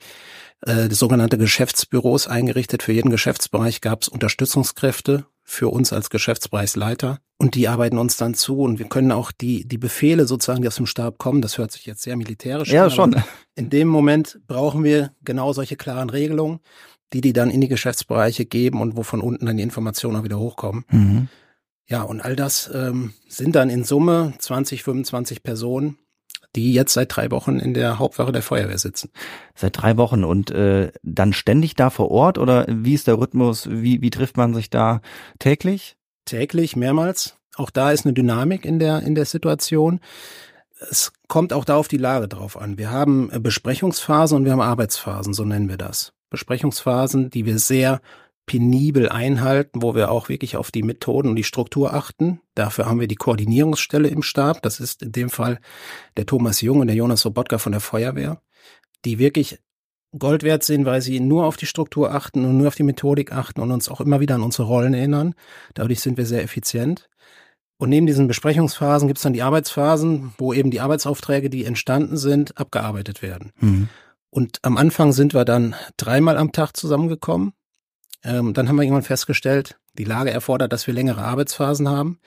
äh, 0.62 0.88
sogenannte 0.88 1.36
Geschäftsbüros 1.36 2.26
eingerichtet. 2.26 2.82
Für 2.82 2.92
jeden 2.92 3.10
Geschäftsbereich 3.10 3.82
gab 3.82 4.02
es 4.02 4.08
Unterstützungskräfte 4.08 5.26
für 5.42 5.68
uns 5.68 5.92
als 5.92 6.08
Geschäftsbereichsleiter 6.08 7.20
und 7.36 7.54
die 7.54 7.68
arbeiten 7.68 7.98
uns 7.98 8.16
dann 8.16 8.34
zu 8.34 8.60
und 8.60 8.78
wir 8.78 8.86
können 8.86 9.12
auch 9.12 9.32
die, 9.32 9.66
die 9.66 9.78
Befehle 9.78 10.26
sozusagen, 10.26 10.62
die 10.62 10.68
aus 10.68 10.76
dem 10.76 10.86
Stab 10.86 11.18
kommen, 11.18 11.42
das 11.42 11.58
hört 11.58 11.72
sich 11.72 11.86
jetzt 11.86 12.02
sehr 12.02 12.16
militärisch 12.16 12.70
an. 12.70 12.74
Ja, 12.74 12.90
schon. 12.90 13.16
In 13.56 13.70
dem 13.70 13.88
Moment 13.88 14.40
brauchen 14.46 14.84
wir 14.84 15.12
genau 15.24 15.52
solche 15.52 15.76
klaren 15.76 16.10
Regelungen, 16.10 16.60
die 17.12 17.20
die 17.20 17.32
dann 17.32 17.50
in 17.50 17.60
die 17.60 17.68
Geschäftsbereiche 17.68 18.46
geben 18.46 18.80
und 18.80 18.96
wo 18.96 19.02
von 19.02 19.20
unten 19.20 19.46
dann 19.46 19.56
die 19.56 19.62
Informationen 19.62 20.16
auch 20.16 20.24
wieder 20.24 20.38
hochkommen. 20.38 20.84
Mhm. 20.90 21.28
Ja, 21.86 22.02
und 22.02 22.20
all 22.20 22.34
das 22.34 22.70
ähm, 22.72 23.12
sind 23.28 23.54
dann 23.56 23.68
in 23.68 23.84
Summe 23.84 24.32
20, 24.38 24.82
25 24.82 25.42
Personen, 25.42 25.98
die 26.56 26.72
jetzt 26.72 26.94
seit 26.94 27.14
drei 27.14 27.30
Wochen 27.30 27.58
in 27.58 27.74
der 27.74 27.98
Hauptwache 27.98 28.32
der 28.32 28.42
Feuerwehr 28.42 28.78
sitzen. 28.78 29.10
Seit 29.54 29.80
drei 29.80 29.96
Wochen 29.96 30.24
und 30.24 30.50
äh, 30.50 30.92
dann 31.02 31.32
ständig 31.32 31.74
da 31.74 31.90
vor 31.90 32.10
Ort 32.10 32.38
oder 32.38 32.64
wie 32.68 32.94
ist 32.94 33.06
der 33.06 33.18
Rhythmus? 33.18 33.68
Wie, 33.70 34.00
wie 34.00 34.10
trifft 34.10 34.36
man 34.36 34.54
sich 34.54 34.70
da 34.70 35.00
täglich? 35.38 35.96
Täglich, 36.24 36.76
mehrmals. 36.76 37.36
Auch 37.56 37.70
da 37.70 37.92
ist 37.92 38.04
eine 38.04 38.14
Dynamik 38.14 38.64
in 38.64 38.78
der, 38.78 39.02
in 39.02 39.14
der 39.14 39.26
Situation. 39.26 40.00
Es 40.90 41.12
kommt 41.28 41.52
auch 41.52 41.64
da 41.64 41.76
auf 41.76 41.88
die 41.88 41.98
Lage 41.98 42.28
drauf 42.28 42.56
an. 42.56 42.78
Wir 42.78 42.90
haben 42.90 43.30
Besprechungsphasen 43.42 44.36
und 44.36 44.44
wir 44.44 44.52
haben 44.52 44.60
Arbeitsphasen, 44.60 45.34
so 45.34 45.44
nennen 45.44 45.68
wir 45.68 45.76
das. 45.76 46.12
Besprechungsphasen, 46.30 47.30
die 47.30 47.46
wir 47.46 47.58
sehr 47.58 48.00
penibel 48.46 49.08
einhalten, 49.08 49.82
wo 49.82 49.94
wir 49.94 50.10
auch 50.10 50.28
wirklich 50.28 50.56
auf 50.56 50.70
die 50.70 50.82
Methoden 50.82 51.30
und 51.30 51.36
die 51.36 51.44
Struktur 51.44 51.94
achten. 51.94 52.40
Dafür 52.54 52.86
haben 52.86 53.00
wir 53.00 53.08
die 53.08 53.14
Koordinierungsstelle 53.14 54.08
im 54.08 54.22
Stab. 54.22 54.62
Das 54.62 54.80
ist 54.80 55.02
in 55.02 55.12
dem 55.12 55.30
Fall 55.30 55.60
der 56.16 56.26
Thomas 56.26 56.60
Jung 56.60 56.80
und 56.80 56.88
der 56.88 56.96
Jonas 56.96 57.22
Sobotka 57.22 57.58
von 57.58 57.72
der 57.72 57.80
Feuerwehr, 57.80 58.42
die 59.04 59.18
wirklich 59.18 59.58
Gold 60.18 60.42
wert 60.42 60.62
sind, 60.62 60.84
weil 60.84 61.00
sie 61.00 61.20
nur 61.20 61.44
auf 61.44 61.56
die 61.56 61.66
Struktur 61.66 62.14
achten 62.14 62.44
und 62.44 62.56
nur 62.56 62.68
auf 62.68 62.74
die 62.74 62.82
Methodik 62.82 63.32
achten 63.32 63.60
und 63.60 63.70
uns 63.70 63.88
auch 63.88 64.00
immer 64.00 64.20
wieder 64.20 64.34
an 64.34 64.42
unsere 64.42 64.68
Rollen 64.68 64.94
erinnern. 64.94 65.34
Dadurch 65.74 66.00
sind 66.00 66.16
wir 66.16 66.26
sehr 66.26 66.42
effizient. 66.42 67.08
Und 67.76 67.90
neben 67.90 68.06
diesen 68.06 68.28
Besprechungsphasen 68.28 69.08
gibt 69.08 69.18
es 69.18 69.24
dann 69.24 69.32
die 69.32 69.42
Arbeitsphasen, 69.42 70.32
wo 70.38 70.52
eben 70.52 70.70
die 70.70 70.80
Arbeitsaufträge, 70.80 71.50
die 71.50 71.64
entstanden 71.64 72.16
sind, 72.16 72.56
abgearbeitet 72.56 73.20
werden. 73.20 73.52
Mhm. 73.60 73.88
Und 74.30 74.58
am 74.62 74.76
Anfang 74.76 75.12
sind 75.12 75.34
wir 75.34 75.44
dann 75.44 75.74
dreimal 75.96 76.38
am 76.38 76.52
Tag 76.52 76.76
zusammengekommen. 76.76 77.52
Ähm, 78.22 78.54
dann 78.54 78.68
haben 78.68 78.76
wir 78.76 78.82
irgendwann 78.82 79.02
festgestellt, 79.02 79.78
die 79.98 80.04
Lage 80.04 80.30
erfordert, 80.30 80.72
dass 80.72 80.86
wir 80.86 80.94
längere 80.94 81.22
Arbeitsphasen 81.22 81.88
haben 81.88 82.18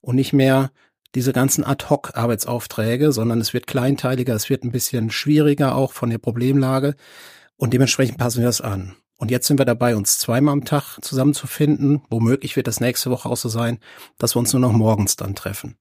und 0.00 0.16
nicht 0.16 0.32
mehr 0.32 0.70
diese 1.14 1.32
ganzen 1.32 1.64
Ad-Hoc-Arbeitsaufträge, 1.64 3.10
sondern 3.10 3.40
es 3.40 3.54
wird 3.54 3.66
kleinteiliger, 3.66 4.34
es 4.34 4.50
wird 4.50 4.64
ein 4.64 4.72
bisschen 4.72 5.10
schwieriger 5.10 5.74
auch 5.74 5.92
von 5.92 6.10
der 6.10 6.18
Problemlage 6.18 6.94
und 7.56 7.72
dementsprechend 7.72 8.18
passen 8.18 8.38
wir 8.38 8.46
das 8.46 8.60
an. 8.60 8.96
Und 9.18 9.30
jetzt 9.30 9.46
sind 9.46 9.58
wir 9.58 9.64
dabei, 9.64 9.96
uns 9.96 10.18
zweimal 10.18 10.52
am 10.52 10.64
Tag 10.66 10.98
zusammenzufinden. 11.00 12.02
Womöglich 12.10 12.54
wird 12.54 12.66
das 12.66 12.80
nächste 12.80 13.10
Woche 13.10 13.30
auch 13.30 13.36
so 13.36 13.48
sein, 13.48 13.78
dass 14.18 14.36
wir 14.36 14.40
uns 14.40 14.52
nur 14.52 14.60
noch 14.60 14.72
morgens 14.72 15.16
dann 15.16 15.34
treffen. 15.34 15.76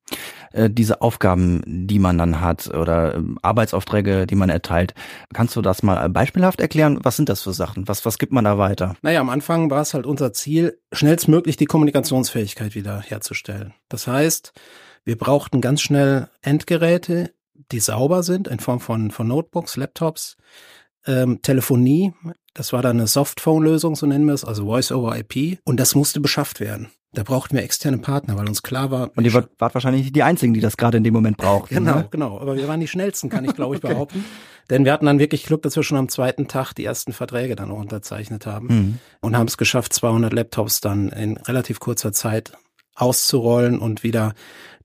Äh, 0.54 0.70
diese 0.70 1.02
Aufgaben, 1.02 1.62
die 1.66 2.00
man 2.00 2.18
dann 2.18 2.40
hat 2.40 2.68
oder 2.74 3.16
ähm, 3.16 3.38
Arbeitsaufträge, 3.42 4.26
die 4.26 4.36
man 4.36 4.50
erteilt, 4.50 4.94
kannst 5.34 5.54
du 5.58 5.62
das 5.62 5.84
mal 5.84 6.10
beispielhaft 6.10 6.62
erklären? 6.62 7.00
Was 7.04 7.18
sind 7.18 7.28
das 7.28 7.42
für 7.42 7.52
Sachen? 7.52 7.90
Was, 7.90 8.06
was 8.06 8.20
gibt 8.20 8.32
man 8.32 8.46
da 8.46 8.58
weiter? 8.58 8.96
Naja, 9.02 9.20
am 9.20 9.30
Anfang 9.30 9.70
war 9.70 9.82
es 9.82 9.94
halt 9.94 10.06
unser 10.06 10.32
Ziel, 10.32 10.80
schnellstmöglich 10.94 11.58
die 11.58 11.66
Kommunikationsfähigkeit 11.66 12.74
wieder 12.74 13.02
herzustellen. 13.02 13.74
Das 13.90 14.08
heißt, 14.08 14.54
wir 15.04 15.18
brauchten 15.18 15.60
ganz 15.60 15.82
schnell 15.82 16.30
Endgeräte, 16.42 17.34
die 17.72 17.82
sauber 17.82 18.24
sind 18.24 18.48
in 18.48 18.60
Form 18.60 18.80
von, 18.80 19.12
von 19.12 19.28
Notebooks, 19.28 19.76
Laptops, 19.76 20.38
ähm, 21.08 21.42
Telefonie, 21.42 22.14
das 22.54 22.74
war 22.74 22.82
dann 22.82 22.98
eine 22.98 23.08
Softphone-Lösung, 23.08 23.96
so 23.96 24.06
nennen 24.06 24.26
wir 24.26 24.34
es, 24.34 24.46
also 24.46 24.66
Voice 24.66 24.92
over 24.92 25.18
IP. 25.18 25.60
Und 25.64 25.80
das 25.80 25.96
musste 25.96 26.20
beschafft 26.20 26.60
werden. 26.60 26.90
Da 27.14 27.24
brauchten 27.24 27.56
wir 27.56 27.64
externe 27.64 27.98
Partner, 27.98 28.38
weil 28.38 28.48
uns 28.48 28.62
klar 28.62 28.92
war. 28.92 29.10
Und 29.16 29.24
ihr 29.24 29.34
wart, 29.34 29.50
wart 29.58 29.74
wahrscheinlich 29.74 30.12
die 30.12 30.24
Einzigen, 30.24 30.54
die 30.54 30.60
das 30.60 30.78
gerade 30.78 30.98
in 30.98 31.04
dem 31.04 31.14
Moment 31.14 31.38
brauchten. 31.38 31.74
Genau, 31.76 31.96
ne? 31.96 32.08
genau. 32.12 32.40
Aber 32.40 32.58
wir 32.58 32.68
waren 32.68 32.80
die 32.80 32.88
schnellsten, 32.88 33.30
kann 33.30 33.46
ich 33.46 33.56
glaube 33.56 33.76
ich 33.76 33.84
okay. 33.84 33.94
behaupten. 33.94 34.26
Denn 34.70 34.84
wir 34.84 34.92
hatten 34.92 35.06
dann 35.06 35.20
wirklich 35.20 35.46
Glück, 35.46 35.62
dass 35.62 35.76
wir 35.76 35.84
schon 35.84 35.98
am 35.98 36.10
zweiten 36.10 36.48
Tag 36.48 36.74
die 36.74 36.84
ersten 36.84 37.14
Verträge 37.14 37.56
dann 37.56 37.72
auch 37.72 37.78
unterzeichnet 37.78 38.46
haben 38.46 38.68
mhm. 38.68 39.00
und 39.22 39.38
haben 39.38 39.48
es 39.48 39.58
geschafft, 39.58 39.94
200 39.94 40.34
Laptops 40.34 40.82
dann 40.82 41.10
in 41.10 41.38
relativ 41.38 41.80
kurzer 41.80 42.12
Zeit 42.12 42.54
auszurollen 42.96 43.80
und 43.80 44.04
wieder 44.04 44.34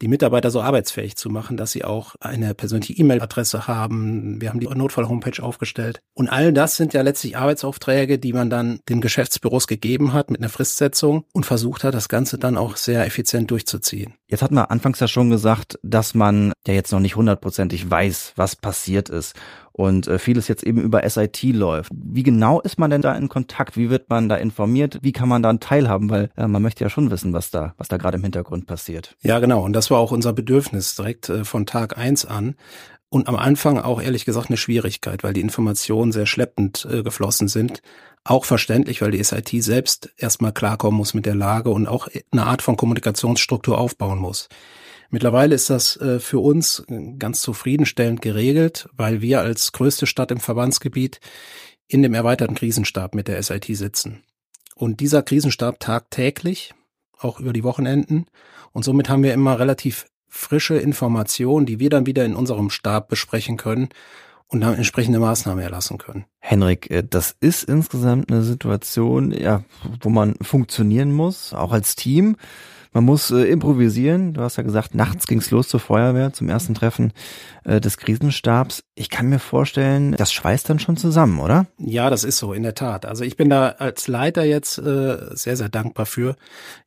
die 0.02 0.09
Mitarbeiter 0.09 0.50
so 0.50 0.62
arbeitsfähig 0.62 1.17
zu 1.17 1.29
machen, 1.29 1.57
dass 1.57 1.73
sie 1.73 1.85
auch 1.85 2.14
eine 2.21 2.55
persönliche 2.55 2.95
E-Mail-Adresse 2.95 3.67
haben. 3.67 4.40
Wir 4.40 4.49
haben 4.49 4.61
die 4.61 4.67
Notfall-Homepage 4.67 5.43
aufgestellt. 5.43 6.00
Und 6.14 6.29
all 6.29 6.52
das 6.52 6.76
sind 6.76 6.95
ja 6.95 7.02
letztlich 7.02 7.37
Arbeitsaufträge, 7.37 8.19
die 8.19 8.33
man 8.33 8.49
dann 8.49 8.81
den 8.88 9.02
Geschäftsbüros 9.02 9.67
gegeben 9.67 10.12
hat 10.12 10.31
mit 10.31 10.40
einer 10.40 10.49
Fristsetzung 10.49 11.25
und 11.33 11.45
versucht 11.45 11.85
hat, 11.85 11.95
das 11.95 12.09
Ganze 12.09 12.38
dann 12.38 12.57
auch 12.57 12.76
sehr 12.76 13.05
effizient 13.05 13.50
durchzuziehen. 13.50 14.14
Jetzt 14.26 14.43
hat 14.43 14.52
man 14.52 14.64
anfangs 14.67 15.00
ja 15.00 15.09
schon 15.09 15.29
gesagt, 15.29 15.79
dass 15.83 16.14
man 16.14 16.52
ja 16.67 16.73
jetzt 16.73 16.93
noch 16.93 17.00
nicht 17.00 17.17
hundertprozentig 17.17 17.90
weiß, 17.90 18.33
was 18.37 18.57
passiert 18.57 19.11
ist 19.11 19.35
und 19.80 20.08
äh, 20.08 20.18
vieles 20.18 20.46
jetzt 20.46 20.62
eben 20.62 20.82
über 20.82 21.08
SIT 21.08 21.42
läuft. 21.42 21.90
Wie 21.94 22.22
genau 22.22 22.60
ist 22.60 22.78
man 22.78 22.90
denn 22.90 23.00
da 23.00 23.14
in 23.14 23.30
Kontakt? 23.30 23.78
Wie 23.78 23.88
wird 23.88 24.10
man 24.10 24.28
da 24.28 24.37
informiert? 24.37 24.99
Wie 25.00 25.12
kann 25.12 25.28
man 25.28 25.42
dann 25.42 25.58
teilhaben? 25.58 26.10
Weil 26.10 26.28
äh, 26.37 26.46
man 26.46 26.60
möchte 26.60 26.84
ja 26.84 26.90
schon 26.90 27.10
wissen, 27.10 27.32
was 27.32 27.50
da, 27.50 27.72
was 27.78 27.88
da 27.88 27.96
gerade 27.96 28.18
im 28.18 28.22
Hintergrund 28.22 28.66
passiert. 28.66 29.16
Ja, 29.22 29.38
genau. 29.38 29.64
Und 29.64 29.72
das 29.72 29.90
war 29.90 29.99
auch 29.99 30.12
unser 30.12 30.34
Bedürfnis 30.34 30.96
direkt 30.96 31.30
äh, 31.30 31.44
von 31.44 31.64
Tag 31.64 31.96
eins 31.96 32.26
an. 32.26 32.56
und 33.08 33.26
am 33.26 33.37
Anfang 33.37 33.78
auch 33.78 34.02
ehrlich 34.02 34.26
gesagt 34.26 34.50
eine 34.50 34.58
Schwierigkeit, 34.58 35.25
weil 35.25 35.32
die 35.32 35.40
Informationen 35.40 36.12
sehr 36.12 36.26
schleppend 36.26 36.87
äh, 36.90 37.02
geflossen 37.02 37.49
sind. 37.49 37.80
Auch 38.22 38.44
verständlich, 38.44 39.00
weil 39.00 39.12
die 39.12 39.25
SIT 39.25 39.64
selbst 39.64 40.12
erstmal 40.18 40.52
klarkommen 40.52 40.99
muss 40.99 41.14
mit 41.14 41.25
der 41.25 41.34
Lage 41.34 41.70
und 41.70 41.87
auch 41.87 42.06
eine 42.32 42.44
Art 42.44 42.60
von 42.60 42.76
Kommunikationsstruktur 42.76 43.78
aufbauen 43.78 44.18
muss. 44.18 44.50
Mittlerweile 45.11 45.55
ist 45.55 45.69
das 45.71 45.97
äh, 45.97 46.21
für 46.21 46.38
uns 46.38 46.85
ganz 47.19 47.43
zufriedenstellend 47.43 48.23
geregelt, 48.23 48.88
weil 48.97 49.21
wir 49.21 49.40
als 49.40 49.73
größte 49.73 50.07
Stadt 50.07 50.31
im 50.31 50.38
Verbandsgebiet 50.40 51.21
in 51.88 52.02
dem 52.02 52.14
erweiterten 52.14 52.55
Krisenstab 52.55 53.14
mit 53.14 53.26
der 53.26 53.43
SIT 53.43 53.67
sitzen. 53.76 54.23
Und 54.76 55.00
dieser 55.00 55.23
Krisenstab 55.23 55.81
tagt 55.81 56.12
täglich, 56.12 56.73
auch 57.19 57.40
über 57.40 57.52
die 57.52 57.64
Wochenenden. 57.64 58.26
Und 58.73 58.85
somit 58.85 59.09
haben 59.09 59.25
wir 59.25 59.35
immer 59.35 59.59
relativ 59.59 60.07
frische 60.29 60.76
Informationen, 60.76 61.67
die 61.67 61.81
wir 61.81 61.90
dann 61.90 62.07
wieder 62.07 62.25
in 62.25 62.37
unserem 62.37 62.71
Stab 62.71 63.09
besprechen 63.09 63.57
können 63.57 63.88
und 64.47 64.61
dann 64.61 64.75
entsprechende 64.75 65.19
Maßnahmen 65.19 65.62
erlassen 65.62 65.99
können. 65.99 66.25
Henrik, 66.38 66.90
äh, 66.90 67.05
das 67.09 67.37
ist 67.40 67.64
insgesamt 67.64 68.31
eine 68.31 68.43
Situation, 68.43 69.33
ja, 69.33 69.64
wo 70.00 70.09
man 70.09 70.37
funktionieren 70.40 71.12
muss, 71.12 71.52
auch 71.52 71.73
als 71.73 71.97
Team. 71.97 72.37
Man 72.92 73.04
muss 73.04 73.30
äh, 73.30 73.44
improvisieren. 73.44 74.35
Du 74.35 74.40
hast 74.40 74.56
ja 74.56 74.64
gesagt, 74.64 74.94
nachts 74.94 75.26
ging's 75.26 75.50
los 75.50 75.68
zur 75.68 75.78
Feuerwehr, 75.78 76.32
zum 76.32 76.49
ersten 76.49 76.75
Treffen 76.75 77.12
äh, 77.64 77.80
des 77.80 77.99
Krisenstabs. 77.99 78.82
Ich 78.94 79.11
kann 79.11 79.28
mir 79.28 79.38
vorstellen, 79.38 80.12
das 80.12 80.32
schweißt 80.32 80.68
dann 80.68 80.80
schon 80.80 80.97
zusammen, 80.97 81.38
oder? 81.38 81.66
Ja, 81.78 82.11
das 82.11 82.25
ist 82.25 82.38
so, 82.38 82.52
in 82.52 82.64
der 82.64 82.75
Tat. 82.75 83.06
Also 83.06 83.23
ich 83.23 83.37
bin 83.37 83.49
da 83.49 83.68
als 83.78 84.09
Leiter 84.09 84.44
jetzt 84.44 84.78
äh, 84.78 85.18
sehr, 85.37 85.56
sehr 85.56 85.68
dankbar 85.68 86.06
für. 86.06 86.35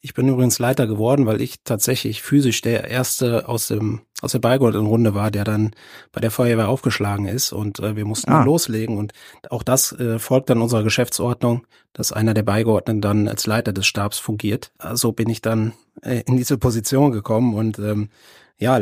Ich 0.01 0.13
bin 0.13 0.27
übrigens 0.27 0.60
Leiter 0.60 0.88
geworden, 0.88 1.25
weil 1.25 1.41
ich 1.41 1.63
tatsächlich 1.63 2.22
physisch 2.22 2.62
der 2.62 2.89
Erste 2.89 3.48
aus 3.48 3.67
dem 3.67 4.01
aus 4.24 4.32
der 4.32 4.39
Beigolden-Runde 4.39 5.13
war, 5.13 5.32
der 5.32 5.44
dann 5.44 5.72
bei 6.12 6.22
der 6.22 6.32
Feuerwehr 6.32 6.70
aufgeschlagen 6.70 7.27
ist 7.27 7.51
und 7.51 7.80
äh, 7.80 7.96
wir 7.96 8.06
mussten 8.06 8.32
ah. 8.32 8.44
loslegen 8.44 8.98
und 8.98 9.12
auch 9.50 9.63
das 9.63 9.92
äh, 9.92 10.18
folgt 10.18 10.50
dann 10.50 10.62
unserer 10.62 10.84
Geschäftsordnung, 10.84 11.68
dass 11.92 12.12
einer 12.12 12.34
der 12.34 12.44
Beigeordneten 12.44 13.01
dann 13.01 13.27
als 13.27 13.46
Leiter 13.46 13.74
des 13.74 13.86
Stabs 13.86 14.20
fungiert. 14.20 14.72
So 14.80 14.88
also 14.88 15.12
bin 15.12 15.30
ich 15.30 15.42
dann 15.42 15.74
äh, 16.01 16.24
in 16.25 16.38
diese 16.38 16.58
Position 16.58 17.12
gekommen 17.12 17.53
und 17.53 17.80
ähm, 17.80 18.10
ja, 18.58 18.82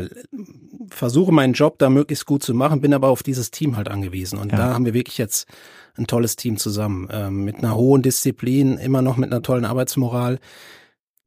versuche 0.90 1.32
meinen 1.32 1.54
Job 1.54 1.80
da 1.80 1.90
möglichst 1.90 2.28
gut 2.28 2.44
zu 2.44 2.54
machen, 2.54 2.82
bin 2.82 2.94
aber 2.94 3.08
auf 3.08 3.24
dieses 3.24 3.50
Team 3.50 3.78
halt 3.78 3.90
angewiesen. 3.90 4.38
Und 4.38 4.52
ja. 4.52 4.58
da 4.58 4.74
haben 4.74 4.86
wir 4.86 4.94
wirklich 4.94 5.18
jetzt 5.18 5.48
ein 5.96 6.08
tolles 6.08 6.36
Team 6.36 6.58
zusammen, 6.58 7.08
ähm, 7.12 7.44
mit 7.46 7.58
einer 7.58 7.76
hohen 7.76 8.04
Disziplin, 8.04 8.78
immer 8.78 9.02
noch 9.02 9.18
mit 9.18 9.32
einer 9.32 9.42
tollen 9.42 9.66
Arbeitsmoral. 9.66 10.40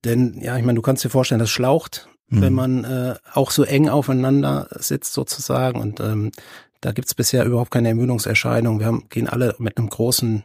Denn 0.04 0.40
ja, 0.40 0.56
ich 0.56 0.64
meine, 0.64 0.76
du 0.76 0.82
kannst 0.82 1.02
dir 1.02 1.10
vorstellen, 1.10 1.40
das 1.40 1.50
schlaucht 1.50 2.08
mhm. 2.28 2.40
wenn 2.40 2.52
man 2.52 2.84
äh, 2.84 3.14
auch 3.32 3.50
so 3.50 3.64
eng 3.64 3.88
aufeinander 3.88 4.68
sitzt 4.72 5.12
sozusagen. 5.12 5.80
Und 5.80 6.00
ähm, 6.00 6.32
da 6.80 6.92
gibt's 6.92 7.14
bisher 7.14 7.44
überhaupt 7.44 7.70
keine 7.70 7.88
Ermüdungserscheinung. 7.88 8.78
Wir 8.78 8.86
haben, 8.86 9.08
gehen 9.08 9.28
alle 9.28 9.54
mit 9.58 9.78
einem 9.78 9.88
großen, 9.88 10.44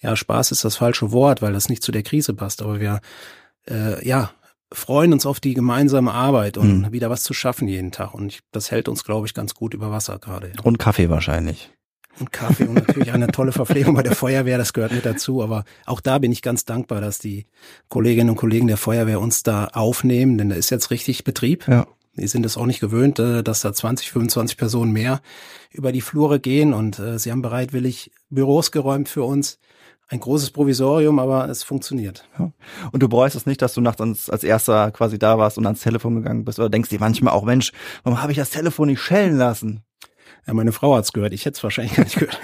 ja, 0.00 0.16
Spaß 0.16 0.52
ist 0.52 0.64
das 0.64 0.76
falsche 0.76 1.12
Wort, 1.12 1.42
weil 1.42 1.52
das 1.52 1.68
nicht 1.68 1.82
zu 1.82 1.92
der 1.92 2.02
Krise 2.02 2.34
passt, 2.34 2.62
aber 2.62 2.80
wir 2.80 3.00
äh, 3.68 4.06
ja, 4.06 4.30
freuen 4.72 5.12
uns 5.12 5.26
auf 5.26 5.40
die 5.40 5.54
gemeinsame 5.54 6.12
Arbeit 6.12 6.58
und 6.58 6.82
mhm. 6.82 6.92
wieder 6.92 7.10
was 7.10 7.22
zu 7.22 7.34
schaffen 7.34 7.68
jeden 7.68 7.92
Tag. 7.92 8.14
Und 8.14 8.32
ich, 8.32 8.40
das 8.52 8.70
hält 8.70 8.88
uns, 8.88 9.04
glaube 9.04 9.26
ich, 9.26 9.34
ganz 9.34 9.54
gut 9.54 9.74
über 9.74 9.90
Wasser 9.90 10.18
gerade. 10.18 10.48
Ja. 10.48 10.62
Und 10.62 10.78
Kaffee 10.78 11.10
wahrscheinlich 11.10 11.70
und 12.20 12.32
Kaffee 12.32 12.66
und 12.66 12.74
natürlich 12.74 13.12
eine 13.12 13.28
tolle 13.28 13.52
Verpflegung 13.52 13.94
bei 13.94 14.02
der 14.02 14.14
Feuerwehr, 14.14 14.58
das 14.58 14.72
gehört 14.72 14.92
mit 14.92 15.04
dazu. 15.04 15.42
Aber 15.42 15.64
auch 15.86 16.00
da 16.00 16.18
bin 16.18 16.32
ich 16.32 16.42
ganz 16.42 16.64
dankbar, 16.64 17.00
dass 17.00 17.18
die 17.18 17.46
Kolleginnen 17.88 18.30
und 18.30 18.36
Kollegen 18.36 18.66
der 18.66 18.76
Feuerwehr 18.76 19.20
uns 19.20 19.42
da 19.42 19.66
aufnehmen, 19.66 20.38
denn 20.38 20.48
da 20.48 20.56
ist 20.56 20.70
jetzt 20.70 20.90
richtig 20.90 21.24
Betrieb. 21.24 21.66
Ja. 21.68 21.86
Die 22.16 22.28
sind 22.28 22.46
es 22.46 22.56
auch 22.56 22.66
nicht 22.66 22.80
gewöhnt, 22.80 23.18
äh, 23.18 23.42
dass 23.42 23.60
da 23.60 23.72
20, 23.72 24.12
25 24.12 24.56
Personen 24.56 24.92
mehr 24.92 25.20
über 25.70 25.90
die 25.90 26.00
Flure 26.00 26.38
gehen 26.38 26.72
und 26.72 26.98
äh, 26.98 27.18
sie 27.18 27.32
haben 27.32 27.42
bereitwillig 27.42 28.12
Büros 28.30 28.70
geräumt 28.70 29.08
für 29.08 29.24
uns. 29.24 29.58
Ein 30.06 30.20
großes 30.20 30.50
Provisorium, 30.50 31.18
aber 31.18 31.48
es 31.48 31.62
funktioniert. 31.62 32.28
Ja. 32.38 32.52
Und 32.92 33.02
du 33.02 33.08
bereust 33.08 33.36
es 33.36 33.46
nicht, 33.46 33.62
dass 33.62 33.72
du 33.72 33.80
nachts 33.80 34.28
als 34.28 34.44
erster 34.44 34.90
quasi 34.90 35.18
da 35.18 35.38
warst 35.38 35.56
und 35.56 35.64
ans 35.64 35.80
Telefon 35.80 36.16
gegangen 36.16 36.44
bist 36.44 36.58
oder 36.58 36.68
denkst 36.68 36.90
dir 36.90 37.00
manchmal 37.00 37.32
auch, 37.32 37.44
Mensch, 37.44 37.72
warum 38.02 38.22
habe 38.22 38.30
ich 38.30 38.38
das 38.38 38.50
Telefon 38.50 38.88
nicht 38.88 39.00
schellen 39.00 39.36
lassen? 39.36 39.82
Ja, 40.46 40.54
meine 40.54 40.72
Frau 40.72 40.94
hat's 40.94 41.12
gehört. 41.12 41.32
Ich 41.32 41.44
hätte 41.44 41.56
es 41.56 41.62
wahrscheinlich 41.62 41.94
gar 41.96 42.04
nicht 42.04 42.18
gehört. 42.18 42.38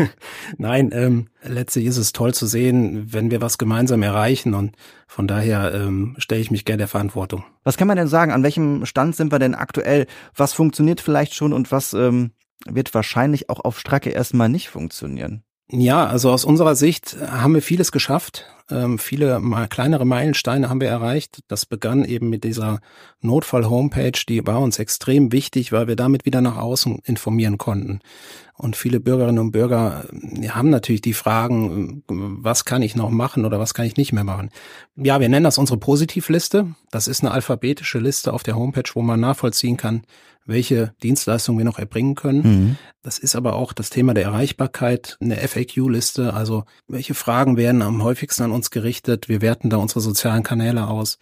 Nein, 0.59 0.91
ähm, 0.93 1.29
letztlich 1.43 1.87
ist 1.87 1.97
es 1.97 2.13
toll 2.13 2.35
zu 2.35 2.47
sehen, 2.47 3.13
wenn 3.13 3.31
wir 3.31 3.41
was 3.41 3.59
gemeinsam 3.59 4.03
erreichen 4.03 4.55
und 4.55 4.77
von 5.07 5.27
daher 5.27 5.75
ähm, 5.75 6.15
stelle 6.19 6.41
ich 6.41 6.51
mich 6.51 6.65
gerne 6.65 6.79
der 6.79 6.89
Verantwortung. 6.89 7.45
Was 7.65 7.77
kann 7.77 7.89
man 7.89 7.97
denn 7.97 8.09
sagen? 8.09 8.33
An 8.33 8.43
welchem 8.43 8.87
Stand 8.87 9.17
sind 9.17 9.33
wir 9.33 9.39
denn 9.39 9.55
aktuell? 9.55 10.07
Was 10.35 10.53
funktioniert 10.53 11.01
vielleicht 11.01 11.35
schon 11.35 11.53
und 11.53 11.73
was 11.73 11.93
ähm, 11.93 12.33
wird 12.67 12.95
wahrscheinlich 12.95 13.51
auch 13.51 13.61
auf 13.61 13.79
Strecke 13.79 14.11
erstmal 14.11 14.49
nicht 14.49 14.69
funktionieren? 14.69 15.43
Ja, 15.73 16.07
also 16.07 16.31
aus 16.33 16.45
unserer 16.45 16.75
Sicht 16.75 17.17
haben 17.21 17.55
wir 17.55 17.63
vieles 17.63 17.93
geschafft. 17.93 18.45
Ähm, 18.71 18.99
viele 18.99 19.39
mal 19.39 19.69
kleinere 19.69 20.05
Meilensteine 20.05 20.69
haben 20.69 20.81
wir 20.81 20.89
erreicht. 20.89 21.43
Das 21.47 21.65
begann 21.65 22.05
eben 22.05 22.29
mit 22.29 22.43
dieser 22.43 22.81
Notfall-Homepage, 23.21 24.19
die 24.29 24.45
war 24.47 24.61
uns 24.61 24.79
extrem 24.79 25.33
wichtig, 25.33 25.71
weil 25.71 25.87
wir 25.87 25.97
damit 25.97 26.25
wieder 26.25 26.41
nach 26.41 26.57
außen 26.57 27.01
informieren 27.05 27.57
konnten. 27.59 28.01
Und 28.57 28.77
viele 28.77 29.01
Bürgerinnen 29.01 29.39
und 29.39 29.53
Bürger 29.53 30.07
äh, 30.13 30.49
haben 30.49 30.71
natürlich 30.71 31.03
die 31.03 31.15
Fragen, 31.15 32.03
was 32.09 32.65
kann 32.65 32.83
ich 32.83 32.97
noch 32.97 33.11
machen 33.11 33.45
oder 33.45 33.61
was 33.61 33.73
kann 33.73 33.87
ich 33.87 33.97
nicht 33.97 34.13
mehr 34.13 34.25
machen. 34.25 34.51
Ja, 34.97 35.21
wir 35.21 35.29
nennen 35.29 35.45
das 35.45 35.59
unsere 35.59 35.79
Positivliste. 35.79 36.75
Das 36.91 37.07
ist 37.07 37.23
eine 37.23 37.31
alphabetische 37.31 37.99
Liste 38.01 38.33
auf 38.33 38.43
der 38.43 38.57
Homepage, 38.57 38.91
wo 38.95 39.03
man 39.03 39.21
nachvollziehen 39.21 39.77
kann, 39.77 40.03
welche 40.51 40.93
Dienstleistungen 41.03 41.59
wir 41.59 41.65
noch 41.65 41.79
erbringen 41.79 42.15
können. 42.15 42.43
Mhm. 42.43 42.77
Das 43.03 43.19
ist 43.19 43.35
aber 43.35 43.55
auch 43.55 43.73
das 43.73 43.89
Thema 43.89 44.13
der 44.13 44.25
Erreichbarkeit, 44.25 45.17
eine 45.21 45.37
FAQ-Liste, 45.37 46.35
also 46.35 46.65
welche 46.87 47.15
Fragen 47.15 47.57
werden 47.57 47.81
am 47.81 48.03
häufigsten 48.03 48.43
an 48.43 48.53
uns 48.53 48.71
gerichtet. 48.71 49.29
Wir 49.29 49.41
werten 49.41 49.71
da 49.71 49.79
unsere 49.79 50.01
sozialen 50.01 50.43
Kanäle 50.43 50.89
aus. 50.89 51.19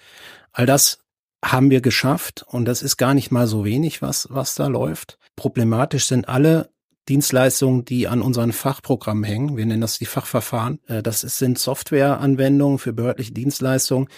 All 0.52 0.66
das 0.66 0.98
haben 1.44 1.70
wir 1.70 1.80
geschafft 1.80 2.44
und 2.48 2.64
das 2.64 2.82
ist 2.82 2.96
gar 2.96 3.14
nicht 3.14 3.30
mal 3.30 3.46
so 3.46 3.64
wenig, 3.64 4.02
was, 4.02 4.26
was 4.30 4.56
da 4.56 4.66
läuft. 4.66 5.18
Problematisch 5.36 6.06
sind 6.06 6.28
alle 6.28 6.70
Dienstleistungen, 7.08 7.84
die 7.84 8.06
an 8.06 8.20
unseren 8.20 8.52
Fachprogrammen 8.52 9.24
hängen. 9.24 9.56
Wir 9.56 9.64
nennen 9.64 9.80
das 9.80 9.98
die 9.98 10.06
Fachverfahren. 10.06 10.80
Äh, 10.86 11.02
das 11.02 11.20
sind 11.20 11.58
Softwareanwendungen 11.58 12.78
für 12.78 12.92
behördliche 12.92 13.32
Dienstleistungen, 13.32 14.08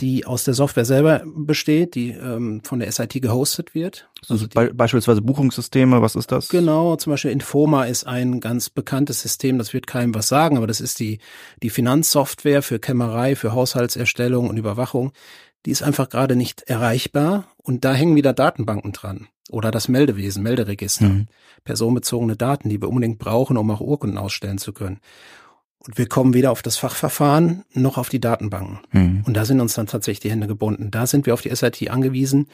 die 0.00 0.26
aus 0.26 0.44
der 0.44 0.54
Software 0.54 0.84
selber 0.84 1.22
besteht, 1.24 1.94
die 1.94 2.10
ähm, 2.10 2.62
von 2.64 2.80
der 2.80 2.90
SIT 2.90 3.22
gehostet 3.22 3.74
wird. 3.74 4.08
Also 4.28 4.48
be 4.48 4.74
beispielsweise 4.74 5.22
Buchungssysteme, 5.22 6.02
was 6.02 6.16
ist 6.16 6.32
das? 6.32 6.48
Genau, 6.48 6.96
zum 6.96 7.12
Beispiel 7.12 7.30
Informa 7.30 7.84
ist 7.84 8.04
ein 8.04 8.40
ganz 8.40 8.70
bekanntes 8.70 9.22
System, 9.22 9.58
das 9.58 9.72
wird 9.72 9.86
keinem 9.86 10.14
was 10.14 10.28
sagen, 10.28 10.56
aber 10.56 10.66
das 10.66 10.80
ist 10.80 10.98
die, 10.98 11.18
die 11.62 11.70
Finanzsoftware 11.70 12.62
für 12.62 12.80
Kämmerei, 12.80 13.36
für 13.36 13.52
Haushaltserstellung 13.52 14.48
und 14.48 14.56
Überwachung. 14.56 15.12
Die 15.64 15.70
ist 15.70 15.82
einfach 15.82 16.08
gerade 16.08 16.36
nicht 16.36 16.62
erreichbar 16.62 17.46
und 17.56 17.84
da 17.84 17.94
hängen 17.94 18.16
wieder 18.16 18.32
Datenbanken 18.32 18.92
dran. 18.92 19.28
Oder 19.50 19.70
das 19.70 19.88
Meldewesen, 19.88 20.42
Melderegister. 20.42 21.08
Mhm. 21.08 21.26
Personenbezogene 21.64 22.36
Daten, 22.36 22.68
die 22.68 22.80
wir 22.80 22.88
unbedingt 22.88 23.18
brauchen, 23.18 23.56
um 23.56 23.70
auch 23.70 23.80
Urkunden 23.80 24.18
ausstellen 24.18 24.58
zu 24.58 24.72
können. 24.72 25.00
Und 25.86 25.98
wir 25.98 26.08
kommen 26.08 26.34
weder 26.34 26.50
auf 26.50 26.62
das 26.62 26.76
Fachverfahren 26.76 27.64
noch 27.72 27.98
auf 27.98 28.08
die 28.08 28.20
Datenbanken. 28.20 28.80
Mhm. 28.92 29.22
Und 29.26 29.36
da 29.36 29.44
sind 29.44 29.60
uns 29.60 29.74
dann 29.74 29.86
tatsächlich 29.86 30.20
die 30.20 30.30
Hände 30.30 30.46
gebunden. 30.46 30.90
Da 30.90 31.06
sind 31.06 31.26
wir 31.26 31.34
auf 31.34 31.42
die 31.42 31.54
SIT 31.54 31.90
angewiesen 31.90 32.48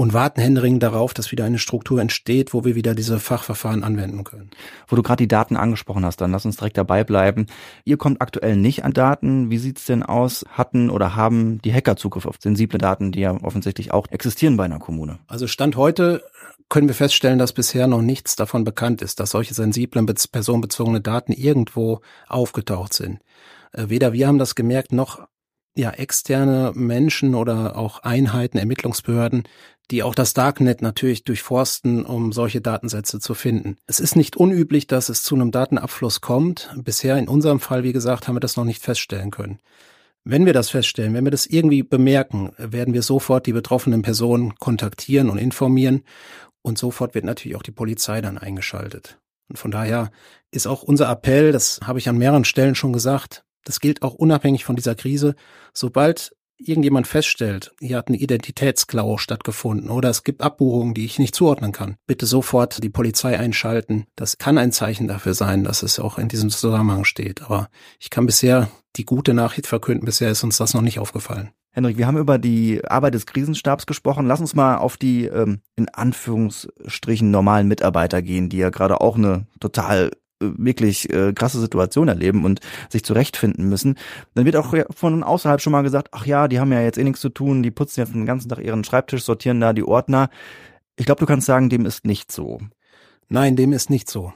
und 0.00 0.12
warten 0.12 0.40
händeringend 0.40 0.82
darauf, 0.84 1.12
dass 1.12 1.32
wieder 1.32 1.44
eine 1.44 1.58
Struktur 1.58 2.00
entsteht, 2.00 2.54
wo 2.54 2.64
wir 2.64 2.76
wieder 2.76 2.94
diese 2.94 3.18
Fachverfahren 3.18 3.82
anwenden 3.82 4.22
können. 4.22 4.50
Wo 4.86 4.94
du 4.94 5.02
gerade 5.02 5.24
die 5.24 5.28
Daten 5.28 5.56
angesprochen 5.56 6.04
hast, 6.04 6.20
dann 6.20 6.30
lass 6.30 6.44
uns 6.44 6.56
direkt 6.56 6.78
dabei 6.78 7.02
bleiben. 7.02 7.46
Ihr 7.84 7.96
kommt 7.96 8.22
aktuell 8.22 8.54
nicht 8.54 8.84
an 8.84 8.92
Daten. 8.92 9.50
Wie 9.50 9.58
sieht's 9.58 9.86
denn 9.86 10.04
aus? 10.04 10.44
Hatten 10.52 10.90
oder 10.90 11.16
haben 11.16 11.60
die 11.62 11.74
Hacker 11.74 11.96
Zugriff 11.96 12.26
auf 12.26 12.36
sensible 12.38 12.78
Daten, 12.78 13.10
die 13.10 13.20
ja 13.20 13.32
offensichtlich 13.42 13.92
auch 13.92 14.06
existieren 14.10 14.56
bei 14.56 14.66
einer 14.66 14.78
Kommune? 14.78 15.18
Also 15.26 15.48
Stand 15.48 15.74
heute 15.74 16.22
können 16.68 16.88
wir 16.88 16.94
feststellen, 16.94 17.38
dass 17.38 17.52
bisher 17.52 17.86
noch 17.86 18.02
nichts 18.02 18.36
davon 18.36 18.64
bekannt 18.64 19.02
ist, 19.02 19.20
dass 19.20 19.30
solche 19.30 19.54
sensiblen 19.54 20.06
personenbezogene 20.06 21.00
Daten 21.00 21.32
irgendwo 21.32 22.00
aufgetaucht 22.28 22.92
sind. 22.92 23.20
Äh, 23.72 23.88
weder 23.88 24.12
wir 24.12 24.28
haben 24.28 24.38
das 24.38 24.54
gemerkt, 24.54 24.92
noch 24.92 25.26
ja 25.76 25.90
externe 25.90 26.72
Menschen 26.74 27.34
oder 27.34 27.76
auch 27.76 28.00
Einheiten, 28.00 28.58
Ermittlungsbehörden, 28.58 29.44
die 29.90 30.02
auch 30.02 30.14
das 30.14 30.34
Darknet 30.34 30.82
natürlich 30.82 31.24
durchforsten, 31.24 32.04
um 32.04 32.32
solche 32.32 32.60
Datensätze 32.60 33.20
zu 33.20 33.34
finden. 33.34 33.76
Es 33.86 34.00
ist 34.00 34.16
nicht 34.16 34.36
unüblich, 34.36 34.86
dass 34.86 35.08
es 35.08 35.22
zu 35.22 35.34
einem 35.34 35.50
Datenabfluss 35.50 36.20
kommt. 36.20 36.70
Bisher 36.76 37.16
in 37.16 37.28
unserem 37.28 37.60
Fall, 37.60 37.84
wie 37.84 37.92
gesagt, 37.92 38.28
haben 38.28 38.36
wir 38.36 38.40
das 38.40 38.56
noch 38.56 38.64
nicht 38.64 38.82
feststellen 38.82 39.30
können. 39.30 39.60
Wenn 40.24 40.44
wir 40.44 40.52
das 40.52 40.68
feststellen, 40.68 41.14
wenn 41.14 41.24
wir 41.24 41.30
das 41.30 41.46
irgendwie 41.46 41.82
bemerken, 41.82 42.52
werden 42.58 42.92
wir 42.92 43.02
sofort 43.02 43.46
die 43.46 43.54
betroffenen 43.54 44.02
Personen 44.02 44.56
kontaktieren 44.56 45.30
und 45.30 45.38
informieren 45.38 46.02
und 46.62 46.78
sofort 46.78 47.14
wird 47.14 47.24
natürlich 47.24 47.56
auch 47.56 47.62
die 47.62 47.72
Polizei 47.72 48.20
dann 48.20 48.38
eingeschaltet. 48.38 49.18
Und 49.48 49.58
von 49.58 49.70
daher 49.70 50.10
ist 50.50 50.66
auch 50.66 50.82
unser 50.82 51.10
Appell, 51.10 51.52
das 51.52 51.80
habe 51.82 51.98
ich 51.98 52.08
an 52.08 52.18
mehreren 52.18 52.44
Stellen 52.44 52.74
schon 52.74 52.92
gesagt, 52.92 53.44
das 53.64 53.80
gilt 53.80 54.02
auch 54.02 54.14
unabhängig 54.14 54.64
von 54.64 54.76
dieser 54.76 54.94
Krise, 54.94 55.34
sobald 55.72 56.32
irgendjemand 56.58 57.06
feststellt, 57.06 57.72
hier 57.78 57.96
hat 57.96 58.08
eine 58.08 58.16
Identitätsklau 58.16 59.16
stattgefunden 59.16 59.90
oder 59.90 60.10
es 60.10 60.24
gibt 60.24 60.42
Abbuchungen, 60.42 60.92
die 60.92 61.04
ich 61.04 61.18
nicht 61.18 61.34
zuordnen 61.34 61.72
kann, 61.72 61.96
bitte 62.06 62.26
sofort 62.26 62.82
die 62.82 62.88
Polizei 62.88 63.38
einschalten. 63.38 64.06
Das 64.16 64.38
kann 64.38 64.58
ein 64.58 64.72
Zeichen 64.72 65.06
dafür 65.06 65.34
sein, 65.34 65.64
dass 65.64 65.82
es 65.82 66.00
auch 66.00 66.18
in 66.18 66.28
diesem 66.28 66.50
Zusammenhang 66.50 67.04
steht. 67.04 67.42
Aber 67.42 67.68
ich 68.00 68.10
kann 68.10 68.26
bisher 68.26 68.68
die 68.96 69.04
gute 69.04 69.34
Nachricht 69.34 69.68
verkünden, 69.68 70.04
bisher 70.04 70.30
ist 70.30 70.42
uns 70.42 70.58
das 70.58 70.74
noch 70.74 70.82
nicht 70.82 70.98
aufgefallen. 70.98 71.50
Henrik, 71.78 71.96
wir 71.96 72.08
haben 72.08 72.18
über 72.18 72.38
die 72.38 72.84
Arbeit 72.84 73.14
des 73.14 73.24
Krisenstabs 73.24 73.86
gesprochen. 73.86 74.26
Lass 74.26 74.40
uns 74.40 74.56
mal 74.56 74.78
auf 74.78 74.96
die 74.96 75.26
ähm, 75.26 75.60
in 75.76 75.88
Anführungsstrichen 75.88 77.30
normalen 77.30 77.68
Mitarbeiter 77.68 78.20
gehen, 78.20 78.48
die 78.48 78.56
ja 78.56 78.70
gerade 78.70 79.00
auch 79.00 79.14
eine 79.14 79.46
total 79.60 80.10
äh, 80.42 80.46
wirklich 80.56 81.08
äh, 81.12 81.32
krasse 81.32 81.60
Situation 81.60 82.08
erleben 82.08 82.44
und 82.44 82.58
sich 82.88 83.04
zurechtfinden 83.04 83.68
müssen, 83.68 83.96
dann 84.34 84.44
wird 84.44 84.56
auch 84.56 84.74
von 84.90 85.22
außerhalb 85.22 85.60
schon 85.60 85.70
mal 85.70 85.82
gesagt, 85.82 86.08
ach 86.10 86.26
ja, 86.26 86.48
die 86.48 86.58
haben 86.58 86.72
ja 86.72 86.80
jetzt 86.80 86.98
eh 86.98 87.04
nichts 87.04 87.20
zu 87.20 87.28
tun, 87.28 87.62
die 87.62 87.70
putzen 87.70 88.00
jetzt 88.00 88.12
den 88.12 88.26
ganzen 88.26 88.48
Tag 88.48 88.58
ihren 88.58 88.82
Schreibtisch, 88.82 89.22
sortieren 89.22 89.60
da 89.60 89.72
die 89.72 89.84
Ordner. 89.84 90.30
Ich 90.96 91.06
glaube, 91.06 91.20
du 91.20 91.26
kannst 91.26 91.46
sagen, 91.46 91.68
dem 91.68 91.86
ist 91.86 92.04
nicht 92.04 92.32
so. 92.32 92.58
Nein, 93.28 93.54
dem 93.54 93.72
ist 93.72 93.88
nicht 93.88 94.10
so. 94.10 94.32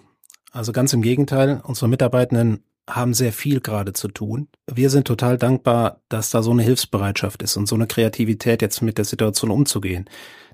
Also 0.52 0.70
ganz 0.70 0.92
im 0.92 1.02
Gegenteil, 1.02 1.60
unsere 1.64 1.88
Mitarbeitenden 1.88 2.62
haben 2.88 3.14
sehr 3.14 3.32
viel 3.32 3.60
gerade 3.60 3.92
zu 3.92 4.08
tun. 4.08 4.48
Wir 4.72 4.90
sind 4.90 5.06
total 5.06 5.38
dankbar, 5.38 6.00
dass 6.08 6.30
da 6.30 6.42
so 6.42 6.50
eine 6.50 6.62
Hilfsbereitschaft 6.62 7.42
ist 7.42 7.56
und 7.56 7.66
so 7.66 7.74
eine 7.74 7.86
Kreativität 7.86 8.62
jetzt 8.62 8.82
mit 8.82 8.98
der 8.98 9.04
Situation 9.04 9.50
umzugehen 9.50 10.08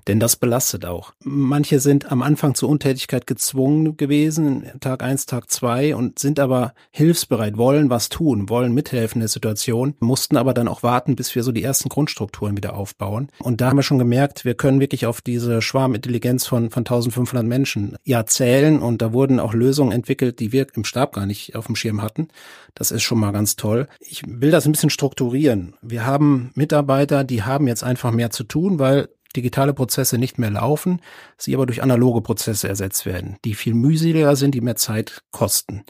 denn 0.07 0.19
das 0.19 0.35
belastet 0.35 0.85
auch. 0.85 1.13
Manche 1.23 1.79
sind 1.79 2.11
am 2.11 2.21
Anfang 2.21 2.55
zur 2.55 2.69
Untätigkeit 2.69 3.27
gezwungen 3.27 3.97
gewesen, 3.97 4.65
Tag 4.79 5.03
eins, 5.03 5.25
Tag 5.25 5.49
zwei, 5.51 5.95
und 5.95 6.19
sind 6.19 6.39
aber 6.39 6.73
hilfsbereit, 6.91 7.57
wollen 7.57 7.89
was 7.89 8.09
tun, 8.09 8.49
wollen 8.49 8.73
mithelfen 8.73 9.17
in 9.17 9.21
der 9.21 9.29
Situation, 9.29 9.95
mussten 9.99 10.37
aber 10.37 10.53
dann 10.53 10.67
auch 10.67 10.83
warten, 10.83 11.15
bis 11.15 11.33
wir 11.35 11.43
so 11.43 11.51
die 11.51 11.63
ersten 11.63 11.89
Grundstrukturen 11.89 12.55
wieder 12.57 12.75
aufbauen. 12.75 13.29
Und 13.39 13.61
da 13.61 13.69
haben 13.69 13.77
wir 13.77 13.83
schon 13.83 13.99
gemerkt, 13.99 14.45
wir 14.45 14.55
können 14.55 14.79
wirklich 14.79 15.05
auf 15.05 15.21
diese 15.21 15.61
Schwarmintelligenz 15.61 16.47
von, 16.47 16.69
von 16.69 16.81
1500 16.81 17.45
Menschen 17.45 17.97
ja 18.03 18.25
zählen 18.25 18.79
und 18.81 19.01
da 19.01 19.13
wurden 19.13 19.39
auch 19.39 19.53
Lösungen 19.53 19.91
entwickelt, 19.91 20.39
die 20.39 20.51
wir 20.51 20.67
im 20.73 20.83
Stab 20.83 21.13
gar 21.13 21.25
nicht 21.25 21.55
auf 21.55 21.65
dem 21.65 21.75
Schirm 21.75 22.01
hatten. 22.01 22.29
Das 22.75 22.91
ist 22.91 23.03
schon 23.03 23.19
mal 23.19 23.31
ganz 23.31 23.55
toll. 23.55 23.87
Ich 23.99 24.23
will 24.27 24.51
das 24.51 24.65
ein 24.65 24.71
bisschen 24.71 24.89
strukturieren. 24.89 25.75
Wir 25.81 26.05
haben 26.05 26.51
Mitarbeiter, 26.55 27.23
die 27.23 27.43
haben 27.43 27.67
jetzt 27.67 27.83
einfach 27.83 28.11
mehr 28.11 28.29
zu 28.29 28.43
tun, 28.43 28.79
weil 28.79 29.09
digitale 29.35 29.73
Prozesse 29.73 30.17
nicht 30.17 30.37
mehr 30.37 30.51
laufen, 30.51 31.01
sie 31.37 31.53
aber 31.55 31.65
durch 31.65 31.83
analoge 31.83 32.21
Prozesse 32.21 32.67
ersetzt 32.67 33.05
werden, 33.05 33.37
die 33.45 33.53
viel 33.53 33.73
mühseliger 33.73 34.35
sind, 34.35 34.55
die 34.55 34.61
mehr 34.61 34.75
Zeit 34.75 35.21
kosten. 35.31 35.83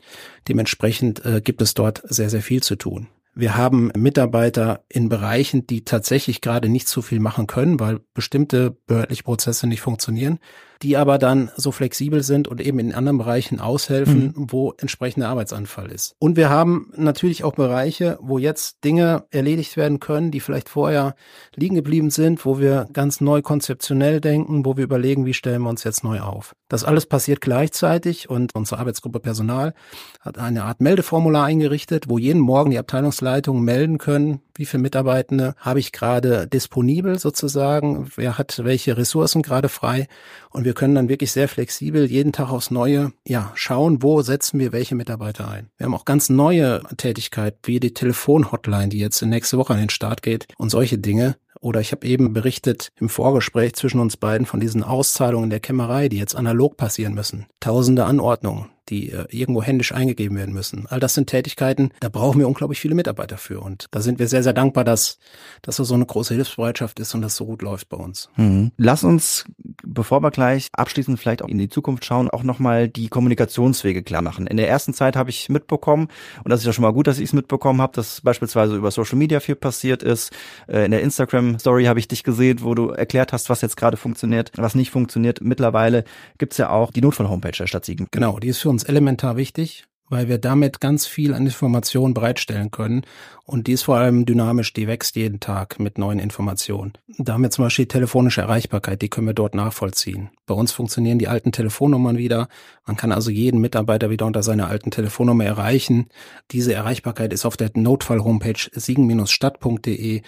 Dementsprechend 0.47 1.25
äh, 1.25 1.41
gibt 1.41 1.61
es 1.61 1.73
dort 1.73 2.01
sehr, 2.05 2.29
sehr 2.29 2.41
viel 2.41 2.61
zu 2.61 2.75
tun. 2.75 3.07
Wir 3.35 3.55
haben 3.55 3.91
Mitarbeiter 3.95 4.83
in 4.89 5.07
Bereichen, 5.07 5.65
die 5.65 5.85
tatsächlich 5.85 6.41
gerade 6.41 6.67
nicht 6.67 6.87
so 6.87 7.01
viel 7.01 7.19
machen 7.19 7.47
können, 7.47 7.79
weil 7.79 8.01
bestimmte 8.13 8.77
behördliche 8.85 9.23
Prozesse 9.23 9.67
nicht 9.67 9.81
funktionieren 9.81 10.39
die 10.81 10.95
aber 10.95 11.17
dann 11.17 11.51
so 11.55 11.71
flexibel 11.71 12.23
sind 12.23 12.47
und 12.47 12.61
eben 12.61 12.79
in 12.79 12.93
anderen 12.93 13.17
Bereichen 13.17 13.59
aushelfen, 13.59 14.33
mhm. 14.35 14.51
wo 14.51 14.73
entsprechender 14.77 15.27
Arbeitsanfall 15.27 15.91
ist. 15.91 16.15
Und 16.19 16.37
wir 16.37 16.49
haben 16.49 16.91
natürlich 16.95 17.43
auch 17.43 17.53
Bereiche, 17.53 18.17
wo 18.21 18.37
jetzt 18.37 18.83
Dinge 18.83 19.25
erledigt 19.31 19.75
werden 19.75 19.99
können, 19.99 20.31
die 20.31 20.39
vielleicht 20.39 20.69
vorher 20.69 21.15
liegen 21.55 21.75
geblieben 21.75 22.09
sind, 22.09 22.45
wo 22.45 22.59
wir 22.59 22.87
ganz 22.93 23.19
neu 23.19 23.41
konzeptionell 23.41 24.21
denken, 24.21 24.65
wo 24.65 24.77
wir 24.77 24.85
überlegen, 24.85 25.25
wie 25.25 25.33
stellen 25.33 25.63
wir 25.63 25.69
uns 25.69 25.83
jetzt 25.83 26.03
neu 26.03 26.21
auf. 26.21 26.55
Das 26.69 26.83
alles 26.83 27.05
passiert 27.05 27.41
gleichzeitig 27.41 28.29
und 28.29 28.55
unsere 28.55 28.79
Arbeitsgruppe 28.79 29.19
Personal 29.19 29.73
hat 30.21 30.37
eine 30.37 30.63
Art 30.63 30.81
Meldeformular 30.81 31.45
eingerichtet, 31.45 32.09
wo 32.09 32.17
jeden 32.17 32.41
Morgen 32.41 32.71
die 32.71 32.77
Abteilungsleitungen 32.77 33.63
melden 33.63 33.97
können, 33.97 34.41
wie 34.55 34.65
viele 34.65 34.83
Mitarbeitende 34.83 35.55
habe 35.57 35.79
ich 35.79 35.91
gerade 35.91 36.45
disponibel 36.45 37.17
sozusagen, 37.17 38.11
wer 38.15 38.37
hat 38.37 38.61
welche 38.63 38.97
Ressourcen 38.97 39.41
gerade 39.41 39.69
frei 39.69 40.07
und 40.49 40.65
wir 40.65 40.68
können 40.73 40.95
dann 40.95 41.09
wirklich 41.09 41.31
sehr 41.31 41.47
flexibel 41.47 42.05
jeden 42.05 42.33
Tag 42.33 42.49
aufs 42.49 42.71
Neue 42.71 43.11
ja 43.27 43.51
schauen, 43.55 44.01
wo 44.03 44.21
setzen 44.21 44.59
wir 44.59 44.71
welche 44.71 44.95
Mitarbeiter 44.95 45.49
ein. 45.49 45.69
Wir 45.77 45.85
haben 45.85 45.93
auch 45.93 46.05
ganz 46.05 46.29
neue 46.29 46.81
Tätigkeit 46.97 47.55
wie 47.63 47.79
die 47.79 47.93
Telefonhotline, 47.93 48.89
die 48.89 48.99
jetzt 48.99 49.21
nächste 49.21 49.57
Woche 49.57 49.73
an 49.73 49.79
den 49.79 49.89
Start 49.89 50.21
geht 50.21 50.47
und 50.57 50.69
solche 50.69 50.97
Dinge, 50.97 51.35
oder 51.61 51.81
ich 51.81 51.91
habe 51.91 52.07
eben 52.07 52.31
berichtet 52.33 52.91
im 52.99 53.09
Vorgespräch 53.09 53.73
zwischen 53.73 53.99
uns 53.99 54.15
beiden 54.17 54.45
von 54.45 54.59
diesen 54.59 54.83
Auszahlungen 54.83 55.49
der 55.49 55.59
Kämmerei, 55.59 56.07
die 56.07 56.17
jetzt 56.17 56.35
analog 56.35 56.77
passieren 56.77 57.13
müssen. 57.13 57.47
Tausende 57.59 58.05
Anordnungen 58.05 58.69
die 58.89 59.11
äh, 59.11 59.25
irgendwo 59.29 59.61
händisch 59.63 59.91
eingegeben 59.91 60.37
werden 60.37 60.53
müssen. 60.53 60.87
All 60.87 60.99
das 60.99 61.13
sind 61.13 61.27
Tätigkeiten, 61.27 61.91
da 61.99 62.09
brauchen 62.09 62.39
wir 62.39 62.47
unglaublich 62.47 62.79
viele 62.79 62.95
Mitarbeiter 62.95 63.37
für. 63.37 63.61
Und 63.61 63.87
da 63.91 64.01
sind 64.01 64.19
wir 64.19 64.27
sehr, 64.27 64.43
sehr 64.43 64.53
dankbar, 64.53 64.83
dass, 64.83 65.19
dass 65.61 65.77
da 65.77 65.83
so 65.83 65.93
eine 65.93 66.05
große 66.05 66.33
Hilfsbereitschaft 66.33 66.99
ist 66.99 67.13
und 67.13 67.21
das 67.21 67.35
so 67.35 67.45
gut 67.45 67.61
läuft 67.61 67.89
bei 67.89 67.97
uns. 67.97 68.29
Mhm. 68.35 68.71
Lass 68.77 69.03
uns, 69.03 69.45
bevor 69.83 70.21
wir 70.21 70.31
gleich 70.31 70.69
abschließend 70.73 71.19
vielleicht 71.19 71.41
auch 71.41 71.47
in 71.47 71.57
die 71.57 71.69
Zukunft 71.69 72.05
schauen, 72.05 72.29
auch 72.29 72.43
nochmal 72.43 72.87
die 72.89 73.09
Kommunikationswege 73.09 74.03
klar 74.03 74.21
machen. 74.21 74.47
In 74.47 74.57
der 74.57 74.69
ersten 74.69 74.93
Zeit 74.93 75.15
habe 75.15 75.29
ich 75.29 75.49
mitbekommen, 75.49 76.07
und 76.43 76.49
das 76.49 76.61
ist 76.61 76.65
ja 76.65 76.73
schon 76.73 76.83
mal 76.83 76.93
gut, 76.93 77.07
dass 77.07 77.19
ich 77.19 77.25
es 77.25 77.33
mitbekommen 77.33 77.81
habe, 77.81 77.93
dass 77.93 78.21
beispielsweise 78.21 78.75
über 78.75 78.91
Social 78.91 79.17
Media 79.17 79.39
viel 79.39 79.55
passiert 79.55 80.03
ist. 80.03 80.31
Äh, 80.67 80.85
in 80.85 80.91
der 80.91 81.01
Instagram-Story 81.01 81.85
habe 81.85 81.99
ich 81.99 82.07
dich 82.07 82.23
gesehen, 82.23 82.59
wo 82.61 82.73
du 82.75 82.89
erklärt 82.89 83.33
hast, 83.33 83.49
was 83.49 83.61
jetzt 83.61 83.77
gerade 83.77 83.97
funktioniert, 83.97 84.51
was 84.55 84.75
nicht 84.75 84.91
funktioniert. 84.91 85.41
Mittlerweile 85.41 86.03
gibt's 86.37 86.57
ja 86.57 86.69
auch 86.69 86.91
die 86.91 87.01
Notfall-Homepage 87.01 87.51
der 87.57 87.67
Stadt 87.67 87.85
Siegen. 87.85 88.07
Genau, 88.11 88.39
die 88.39 88.47
ist 88.47 88.59
für 88.59 88.69
uns 88.69 88.78
uns 88.79 88.87
elementar 88.87 89.35
wichtig, 89.35 89.85
weil 90.09 90.29
wir 90.29 90.37
damit 90.37 90.79
ganz 90.79 91.05
viel 91.05 91.33
an 91.33 91.45
Informationen 91.45 92.13
bereitstellen 92.13 92.71
können. 92.71 93.01
Und 93.45 93.67
die 93.67 93.73
ist 93.73 93.83
vor 93.83 93.97
allem 93.97 94.25
dynamisch, 94.25 94.71
die 94.73 94.87
wächst 94.87 95.17
jeden 95.17 95.41
Tag 95.41 95.79
mit 95.79 95.97
neuen 95.97 96.17
Informationen. 96.17 96.93
Da 97.17 97.33
haben 97.33 97.43
wir 97.43 97.51
zum 97.51 97.65
Beispiel 97.65 97.87
telefonische 97.87 98.41
Erreichbarkeit, 98.41 99.01
die 99.01 99.09
können 99.09 99.27
wir 99.27 99.33
dort 99.33 99.53
nachvollziehen. 99.53 100.29
Bei 100.45 100.53
uns 100.53 100.71
funktionieren 100.71 101.19
die 101.19 101.27
alten 101.27 101.51
Telefonnummern 101.51 102.17
wieder. 102.17 102.47
Man 102.87 102.95
kann 102.95 103.11
also 103.11 103.29
jeden 103.31 103.59
Mitarbeiter 103.59 104.09
wieder 104.09 104.25
unter 104.25 104.43
seiner 104.43 104.69
alten 104.69 104.91
Telefonnummer 104.91 105.43
erreichen. 105.43 106.07
Diese 106.51 106.73
Erreichbarkeit 106.73 107.33
ist 107.33 107.45
auf 107.45 107.57
der 107.57 107.71
Notfall-Homepage 107.73 108.69
siegen-stadt.de 108.71 110.21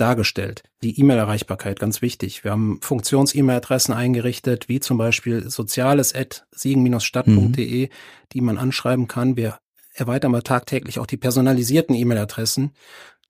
dargestellt. 0.00 0.62
Die 0.82 0.98
E-Mail-Erreichbarkeit, 0.98 1.78
ganz 1.78 2.00
wichtig. 2.02 2.42
Wir 2.44 2.52
haben 2.52 2.80
Funktions-E-Mail-Adressen 2.82 3.92
eingerichtet, 3.92 4.68
wie 4.68 4.80
zum 4.80 4.96
Beispiel 4.98 5.50
soziales.siegen-stadt.de, 5.50 7.86
mhm. 7.86 7.90
die 8.32 8.40
man 8.40 8.58
anschreiben 8.58 9.08
kann. 9.08 9.36
Wir 9.36 9.58
erweitern 9.94 10.32
mal 10.32 10.42
tagtäglich 10.42 10.98
auch 10.98 11.06
die 11.06 11.16
personalisierten 11.16 11.94
E-Mail-Adressen. 11.94 12.72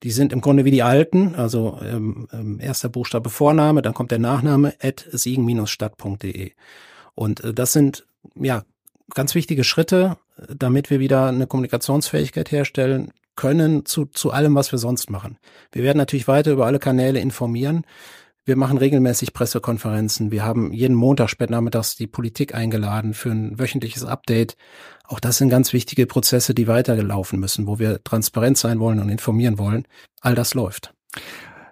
Die 0.02 0.10
sind 0.10 0.32
im 0.32 0.40
Grunde 0.40 0.64
wie 0.64 0.70
die 0.70 0.82
alten, 0.82 1.34
also 1.34 1.78
ähm, 1.82 2.26
ähm, 2.32 2.58
erster 2.60 2.88
Buchstabe 2.88 3.28
Vorname, 3.28 3.82
dann 3.82 3.92
kommt 3.92 4.12
der 4.12 4.18
Nachname 4.18 4.72
at 4.80 5.06
siegen-stadt.de. 5.10 6.52
Und 7.14 7.44
äh, 7.44 7.52
das 7.52 7.72
sind 7.72 8.06
ja 8.34 8.64
ganz 9.14 9.34
wichtige 9.34 9.64
Schritte, 9.64 10.16
damit 10.48 10.88
wir 10.88 11.00
wieder 11.00 11.26
eine 11.26 11.46
Kommunikationsfähigkeit 11.46 12.50
herstellen, 12.50 13.12
können 13.40 13.86
zu, 13.86 14.04
zu 14.04 14.32
allem, 14.32 14.54
was 14.54 14.70
wir 14.70 14.78
sonst 14.78 15.08
machen. 15.08 15.38
Wir 15.72 15.82
werden 15.82 15.96
natürlich 15.96 16.28
weiter 16.28 16.52
über 16.52 16.66
alle 16.66 16.78
Kanäle 16.78 17.20
informieren. 17.20 17.86
Wir 18.44 18.54
machen 18.54 18.76
regelmäßig 18.76 19.32
Pressekonferenzen. 19.32 20.30
Wir 20.30 20.44
haben 20.44 20.74
jeden 20.74 20.94
Montag 20.94 21.30
spätnachmittags 21.30 21.96
die 21.96 22.06
Politik 22.06 22.54
eingeladen 22.54 23.14
für 23.14 23.30
ein 23.30 23.58
wöchentliches 23.58 24.04
Update. 24.04 24.56
Auch 25.04 25.20
das 25.20 25.38
sind 25.38 25.48
ganz 25.48 25.72
wichtige 25.72 26.06
Prozesse, 26.06 26.52
die 26.52 26.68
weitergelaufen 26.68 27.40
müssen, 27.40 27.66
wo 27.66 27.78
wir 27.78 28.04
transparent 28.04 28.58
sein 28.58 28.78
wollen 28.78 29.00
und 29.00 29.08
informieren 29.08 29.58
wollen. 29.58 29.86
All 30.20 30.34
das 30.34 30.52
läuft. 30.52 30.92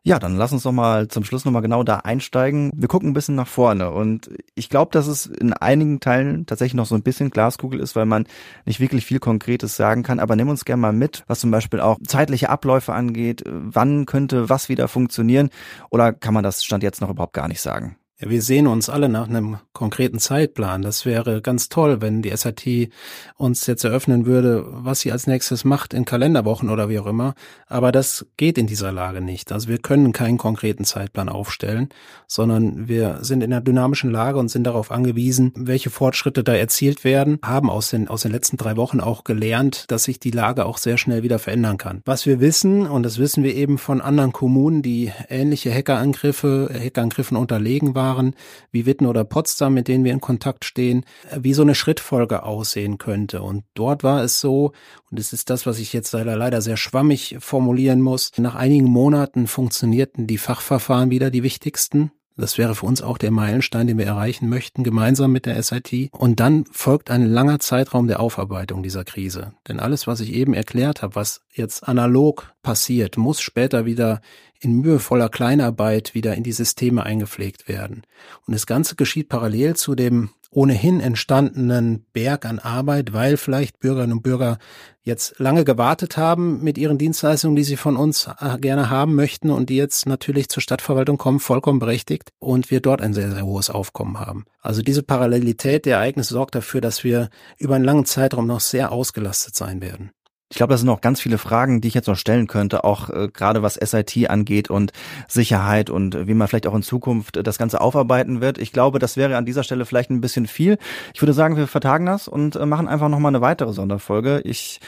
Ja, 0.08 0.18
dann 0.18 0.36
lass 0.36 0.52
uns 0.52 0.62
doch 0.62 0.72
mal 0.72 1.08
zum 1.08 1.24
Schluss 1.24 1.44
nochmal 1.44 1.60
genau 1.60 1.82
da 1.82 1.96
einsteigen. 1.96 2.70
Wir 2.74 2.88
gucken 2.88 3.10
ein 3.10 3.12
bisschen 3.12 3.34
nach 3.34 3.46
vorne 3.46 3.90
und 3.90 4.30
ich 4.54 4.70
glaube, 4.70 4.90
dass 4.92 5.06
es 5.06 5.26
in 5.26 5.52
einigen 5.52 6.00
Teilen 6.00 6.46
tatsächlich 6.46 6.74
noch 6.74 6.86
so 6.86 6.94
ein 6.94 7.02
bisschen 7.02 7.28
Glaskugel 7.28 7.78
ist, 7.78 7.94
weil 7.94 8.06
man 8.06 8.26
nicht 8.64 8.80
wirklich 8.80 9.04
viel 9.04 9.18
Konkretes 9.18 9.76
sagen 9.76 10.02
kann. 10.02 10.18
Aber 10.18 10.34
nimm 10.34 10.48
uns 10.48 10.64
gerne 10.64 10.80
mal 10.80 10.94
mit, 10.94 11.24
was 11.26 11.40
zum 11.40 11.50
Beispiel 11.50 11.80
auch 11.80 11.98
zeitliche 12.06 12.48
Abläufe 12.48 12.94
angeht. 12.94 13.44
Wann 13.46 14.06
könnte 14.06 14.48
was 14.48 14.70
wieder 14.70 14.88
funktionieren? 14.88 15.50
Oder 15.90 16.14
kann 16.14 16.32
man 16.32 16.42
das 16.42 16.64
Stand 16.64 16.82
jetzt 16.82 17.02
noch 17.02 17.10
überhaupt 17.10 17.34
gar 17.34 17.48
nicht 17.48 17.60
sagen? 17.60 17.96
Ja, 18.20 18.30
wir 18.30 18.42
sehen 18.42 18.66
uns 18.66 18.88
alle 18.88 19.08
nach 19.08 19.28
einem 19.28 19.58
konkreten 19.78 20.18
Zeitplan. 20.18 20.82
Das 20.82 21.06
wäre 21.06 21.40
ganz 21.40 21.68
toll, 21.68 22.00
wenn 22.00 22.20
die 22.20 22.36
SAT 22.36 22.90
uns 23.36 23.64
jetzt 23.68 23.84
eröffnen 23.84 24.26
würde, 24.26 24.64
was 24.66 24.98
sie 25.00 25.12
als 25.12 25.28
nächstes 25.28 25.64
macht 25.64 25.94
in 25.94 26.04
Kalenderwochen 26.04 26.68
oder 26.68 26.88
wie 26.88 26.98
auch 26.98 27.06
immer. 27.06 27.34
Aber 27.68 27.92
das 27.92 28.26
geht 28.36 28.58
in 28.58 28.66
dieser 28.66 28.90
Lage 28.90 29.20
nicht. 29.20 29.52
Also 29.52 29.68
wir 29.68 29.78
können 29.78 30.12
keinen 30.12 30.36
konkreten 30.36 30.84
Zeitplan 30.84 31.28
aufstellen, 31.28 31.90
sondern 32.26 32.88
wir 32.88 33.18
sind 33.20 33.40
in 33.40 33.52
einer 33.52 33.60
dynamischen 33.60 34.10
Lage 34.10 34.38
und 34.38 34.48
sind 34.48 34.64
darauf 34.64 34.90
angewiesen, 34.90 35.52
welche 35.54 35.90
Fortschritte 35.90 36.42
da 36.42 36.54
erzielt 36.54 37.04
werden, 37.04 37.38
haben 37.44 37.70
aus 37.70 37.90
den, 37.90 38.08
aus 38.08 38.22
den 38.22 38.32
letzten 38.32 38.56
drei 38.56 38.76
Wochen 38.76 38.98
auch 38.98 39.22
gelernt, 39.22 39.84
dass 39.92 40.04
sich 40.04 40.18
die 40.18 40.32
Lage 40.32 40.66
auch 40.66 40.78
sehr 40.78 40.98
schnell 40.98 41.22
wieder 41.22 41.38
verändern 41.38 41.78
kann. 41.78 42.02
Was 42.04 42.26
wir 42.26 42.40
wissen, 42.40 42.88
und 42.88 43.04
das 43.04 43.18
wissen 43.18 43.44
wir 43.44 43.54
eben 43.54 43.78
von 43.78 44.00
anderen 44.00 44.32
Kommunen, 44.32 44.82
die 44.82 45.12
ähnliche 45.28 45.72
Hackerangriffe, 45.72 46.68
Hackerangriffen 46.74 47.36
unterlegen 47.36 47.94
waren, 47.94 48.34
wie 48.72 48.86
Witten 48.86 49.06
oder 49.06 49.22
Potsdam, 49.22 49.67
Nutzer, 49.68 49.70
mit 49.70 49.88
denen 49.88 50.04
wir 50.04 50.12
in 50.12 50.20
Kontakt 50.20 50.64
stehen, 50.64 51.04
wie 51.36 51.54
so 51.54 51.62
eine 51.62 51.74
Schrittfolge 51.74 52.42
aussehen 52.42 52.98
könnte. 52.98 53.42
Und 53.42 53.64
dort 53.74 54.02
war 54.02 54.22
es 54.22 54.40
so, 54.40 54.72
und 55.10 55.18
es 55.18 55.32
ist 55.32 55.50
das, 55.50 55.66
was 55.66 55.78
ich 55.78 55.92
jetzt 55.92 56.12
leider, 56.12 56.36
leider 56.36 56.60
sehr 56.60 56.76
schwammig 56.76 57.36
formulieren 57.38 58.00
muss, 58.00 58.30
nach 58.36 58.54
einigen 58.54 58.86
Monaten 58.86 59.46
funktionierten 59.46 60.26
die 60.26 60.38
Fachverfahren 60.38 61.10
wieder, 61.10 61.30
die 61.30 61.42
wichtigsten. 61.42 62.10
Das 62.40 62.56
wäre 62.56 62.76
für 62.76 62.86
uns 62.86 63.02
auch 63.02 63.18
der 63.18 63.32
Meilenstein, 63.32 63.88
den 63.88 63.98
wir 63.98 64.06
erreichen 64.06 64.48
möchten, 64.48 64.84
gemeinsam 64.84 65.32
mit 65.32 65.44
der 65.44 65.60
SIT. 65.60 66.10
Und 66.12 66.38
dann 66.38 66.66
folgt 66.70 67.10
ein 67.10 67.26
langer 67.26 67.58
Zeitraum 67.58 68.06
der 68.06 68.20
Aufarbeitung 68.20 68.84
dieser 68.84 69.04
Krise. 69.04 69.54
Denn 69.66 69.80
alles, 69.80 70.06
was 70.06 70.20
ich 70.20 70.32
eben 70.32 70.54
erklärt 70.54 71.02
habe, 71.02 71.16
was 71.16 71.42
jetzt 71.52 71.88
analog 71.88 72.54
passiert, 72.62 73.16
muss 73.16 73.40
später 73.40 73.86
wieder 73.86 74.20
in 74.60 74.80
mühevoller 74.80 75.28
Kleinarbeit 75.28 76.14
wieder 76.14 76.34
in 76.36 76.44
die 76.44 76.52
Systeme 76.52 77.02
eingepflegt 77.02 77.68
werden. 77.68 78.02
Und 78.46 78.54
das 78.54 78.66
Ganze 78.66 78.94
geschieht 78.94 79.28
parallel 79.28 79.74
zu 79.74 79.96
dem 79.96 80.30
ohnehin 80.50 81.00
entstandenen 81.00 82.06
Berg 82.12 82.46
an 82.46 82.58
Arbeit, 82.58 83.12
weil 83.12 83.36
vielleicht 83.36 83.80
Bürgerinnen 83.80 84.14
und 84.14 84.22
Bürger 84.22 84.58
jetzt 85.02 85.38
lange 85.38 85.64
gewartet 85.64 86.16
haben 86.16 86.62
mit 86.62 86.78
ihren 86.78 86.98
Dienstleistungen, 86.98 87.56
die 87.56 87.64
sie 87.64 87.76
von 87.76 87.96
uns 87.96 88.28
äh, 88.40 88.58
gerne 88.58 88.90
haben 88.90 89.14
möchten 89.14 89.50
und 89.50 89.70
die 89.70 89.76
jetzt 89.76 90.06
natürlich 90.06 90.48
zur 90.48 90.62
Stadtverwaltung 90.62 91.18
kommen, 91.18 91.40
vollkommen 91.40 91.78
berechtigt 91.78 92.30
und 92.38 92.70
wir 92.70 92.80
dort 92.80 93.00
ein 93.00 93.14
sehr, 93.14 93.30
sehr 93.30 93.44
hohes 93.44 93.70
Aufkommen 93.70 94.20
haben. 94.20 94.44
Also 94.60 94.82
diese 94.82 95.02
Parallelität 95.02 95.86
der 95.86 95.96
Ereignisse 95.96 96.34
sorgt 96.34 96.54
dafür, 96.54 96.80
dass 96.80 97.04
wir 97.04 97.30
über 97.58 97.74
einen 97.74 97.84
langen 97.84 98.04
Zeitraum 98.04 98.46
noch 98.46 98.60
sehr 98.60 98.92
ausgelastet 98.92 99.54
sein 99.54 99.80
werden. 99.80 100.10
Ich 100.50 100.56
glaube, 100.56 100.72
das 100.72 100.80
sind 100.80 100.86
noch 100.86 101.02
ganz 101.02 101.20
viele 101.20 101.36
Fragen, 101.36 101.82
die 101.82 101.88
ich 101.88 101.94
jetzt 101.94 102.06
noch 102.06 102.16
stellen 102.16 102.46
könnte, 102.46 102.82
auch 102.82 103.10
äh, 103.10 103.28
gerade 103.28 103.62
was 103.62 103.74
SIT 103.74 104.30
angeht 104.30 104.70
und 104.70 104.92
Sicherheit 105.28 105.90
und 105.90 106.14
äh, 106.14 106.26
wie 106.26 106.32
man 106.32 106.48
vielleicht 106.48 106.66
auch 106.66 106.74
in 106.74 106.82
Zukunft 106.82 107.36
äh, 107.36 107.42
das 107.42 107.58
Ganze 107.58 107.82
aufarbeiten 107.82 108.40
wird. 108.40 108.56
Ich 108.56 108.72
glaube, 108.72 108.98
das 108.98 109.18
wäre 109.18 109.36
an 109.36 109.44
dieser 109.44 109.62
Stelle 109.62 109.84
vielleicht 109.84 110.10
ein 110.10 110.22
bisschen 110.22 110.46
viel. 110.46 110.78
Ich 111.12 111.20
würde 111.20 111.34
sagen, 111.34 111.56
wir 111.56 111.66
vertagen 111.66 112.06
das 112.06 112.28
und 112.28 112.56
äh, 112.56 112.64
machen 112.64 112.88
einfach 112.88 113.10
nochmal 113.10 113.30
eine 113.30 113.42
weitere 113.42 113.74
Sonderfolge. 113.74 114.40
Ich 114.44 114.80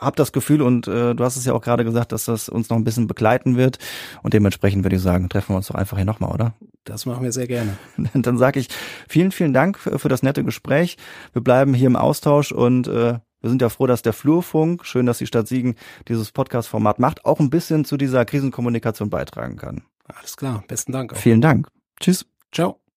habe 0.00 0.16
das 0.16 0.32
Gefühl 0.32 0.62
und 0.62 0.88
äh, 0.88 1.14
du 1.14 1.24
hast 1.24 1.36
es 1.36 1.44
ja 1.44 1.52
auch 1.52 1.62
gerade 1.62 1.84
gesagt, 1.84 2.10
dass 2.10 2.24
das 2.24 2.48
uns 2.48 2.68
noch 2.68 2.76
ein 2.76 2.84
bisschen 2.84 3.06
begleiten 3.06 3.56
wird 3.56 3.78
und 4.22 4.34
dementsprechend 4.34 4.84
würde 4.84 4.96
ich 4.96 5.02
sagen, 5.02 5.28
treffen 5.28 5.52
wir 5.52 5.56
uns 5.58 5.68
doch 5.68 5.74
einfach 5.74 5.96
hier 5.96 6.06
nochmal, 6.06 6.32
oder? 6.32 6.54
Das 6.84 7.06
machen 7.06 7.22
wir 7.22 7.32
sehr 7.32 7.46
gerne. 7.46 7.76
Dann 8.14 8.38
sage 8.38 8.58
ich 8.58 8.68
vielen, 9.08 9.30
vielen 9.30 9.52
Dank 9.52 9.78
für 9.78 10.08
das 10.08 10.22
nette 10.22 10.42
Gespräch. 10.42 10.96
Wir 11.32 11.42
bleiben 11.42 11.74
hier 11.74 11.86
im 11.86 11.96
Austausch 11.96 12.52
und 12.52 12.88
äh, 12.88 13.18
wir 13.40 13.50
sind 13.50 13.62
ja 13.62 13.68
froh, 13.68 13.86
dass 13.86 14.02
der 14.02 14.12
Flurfunk, 14.12 14.84
schön, 14.84 15.06
dass 15.06 15.18
die 15.18 15.26
Stadt 15.26 15.48
Siegen 15.48 15.76
dieses 16.08 16.32
Podcast-Format 16.32 16.98
macht, 16.98 17.24
auch 17.24 17.40
ein 17.40 17.50
bisschen 17.50 17.84
zu 17.84 17.96
dieser 17.96 18.24
Krisenkommunikation 18.24 19.10
beitragen 19.10 19.56
kann. 19.56 19.82
Alles 20.04 20.36
klar, 20.36 20.64
besten 20.66 20.92
Dank. 20.92 21.12
Auch. 21.12 21.16
Vielen 21.16 21.40
Dank. 21.40 21.68
Tschüss. 22.00 22.26
Ciao. 22.52 22.80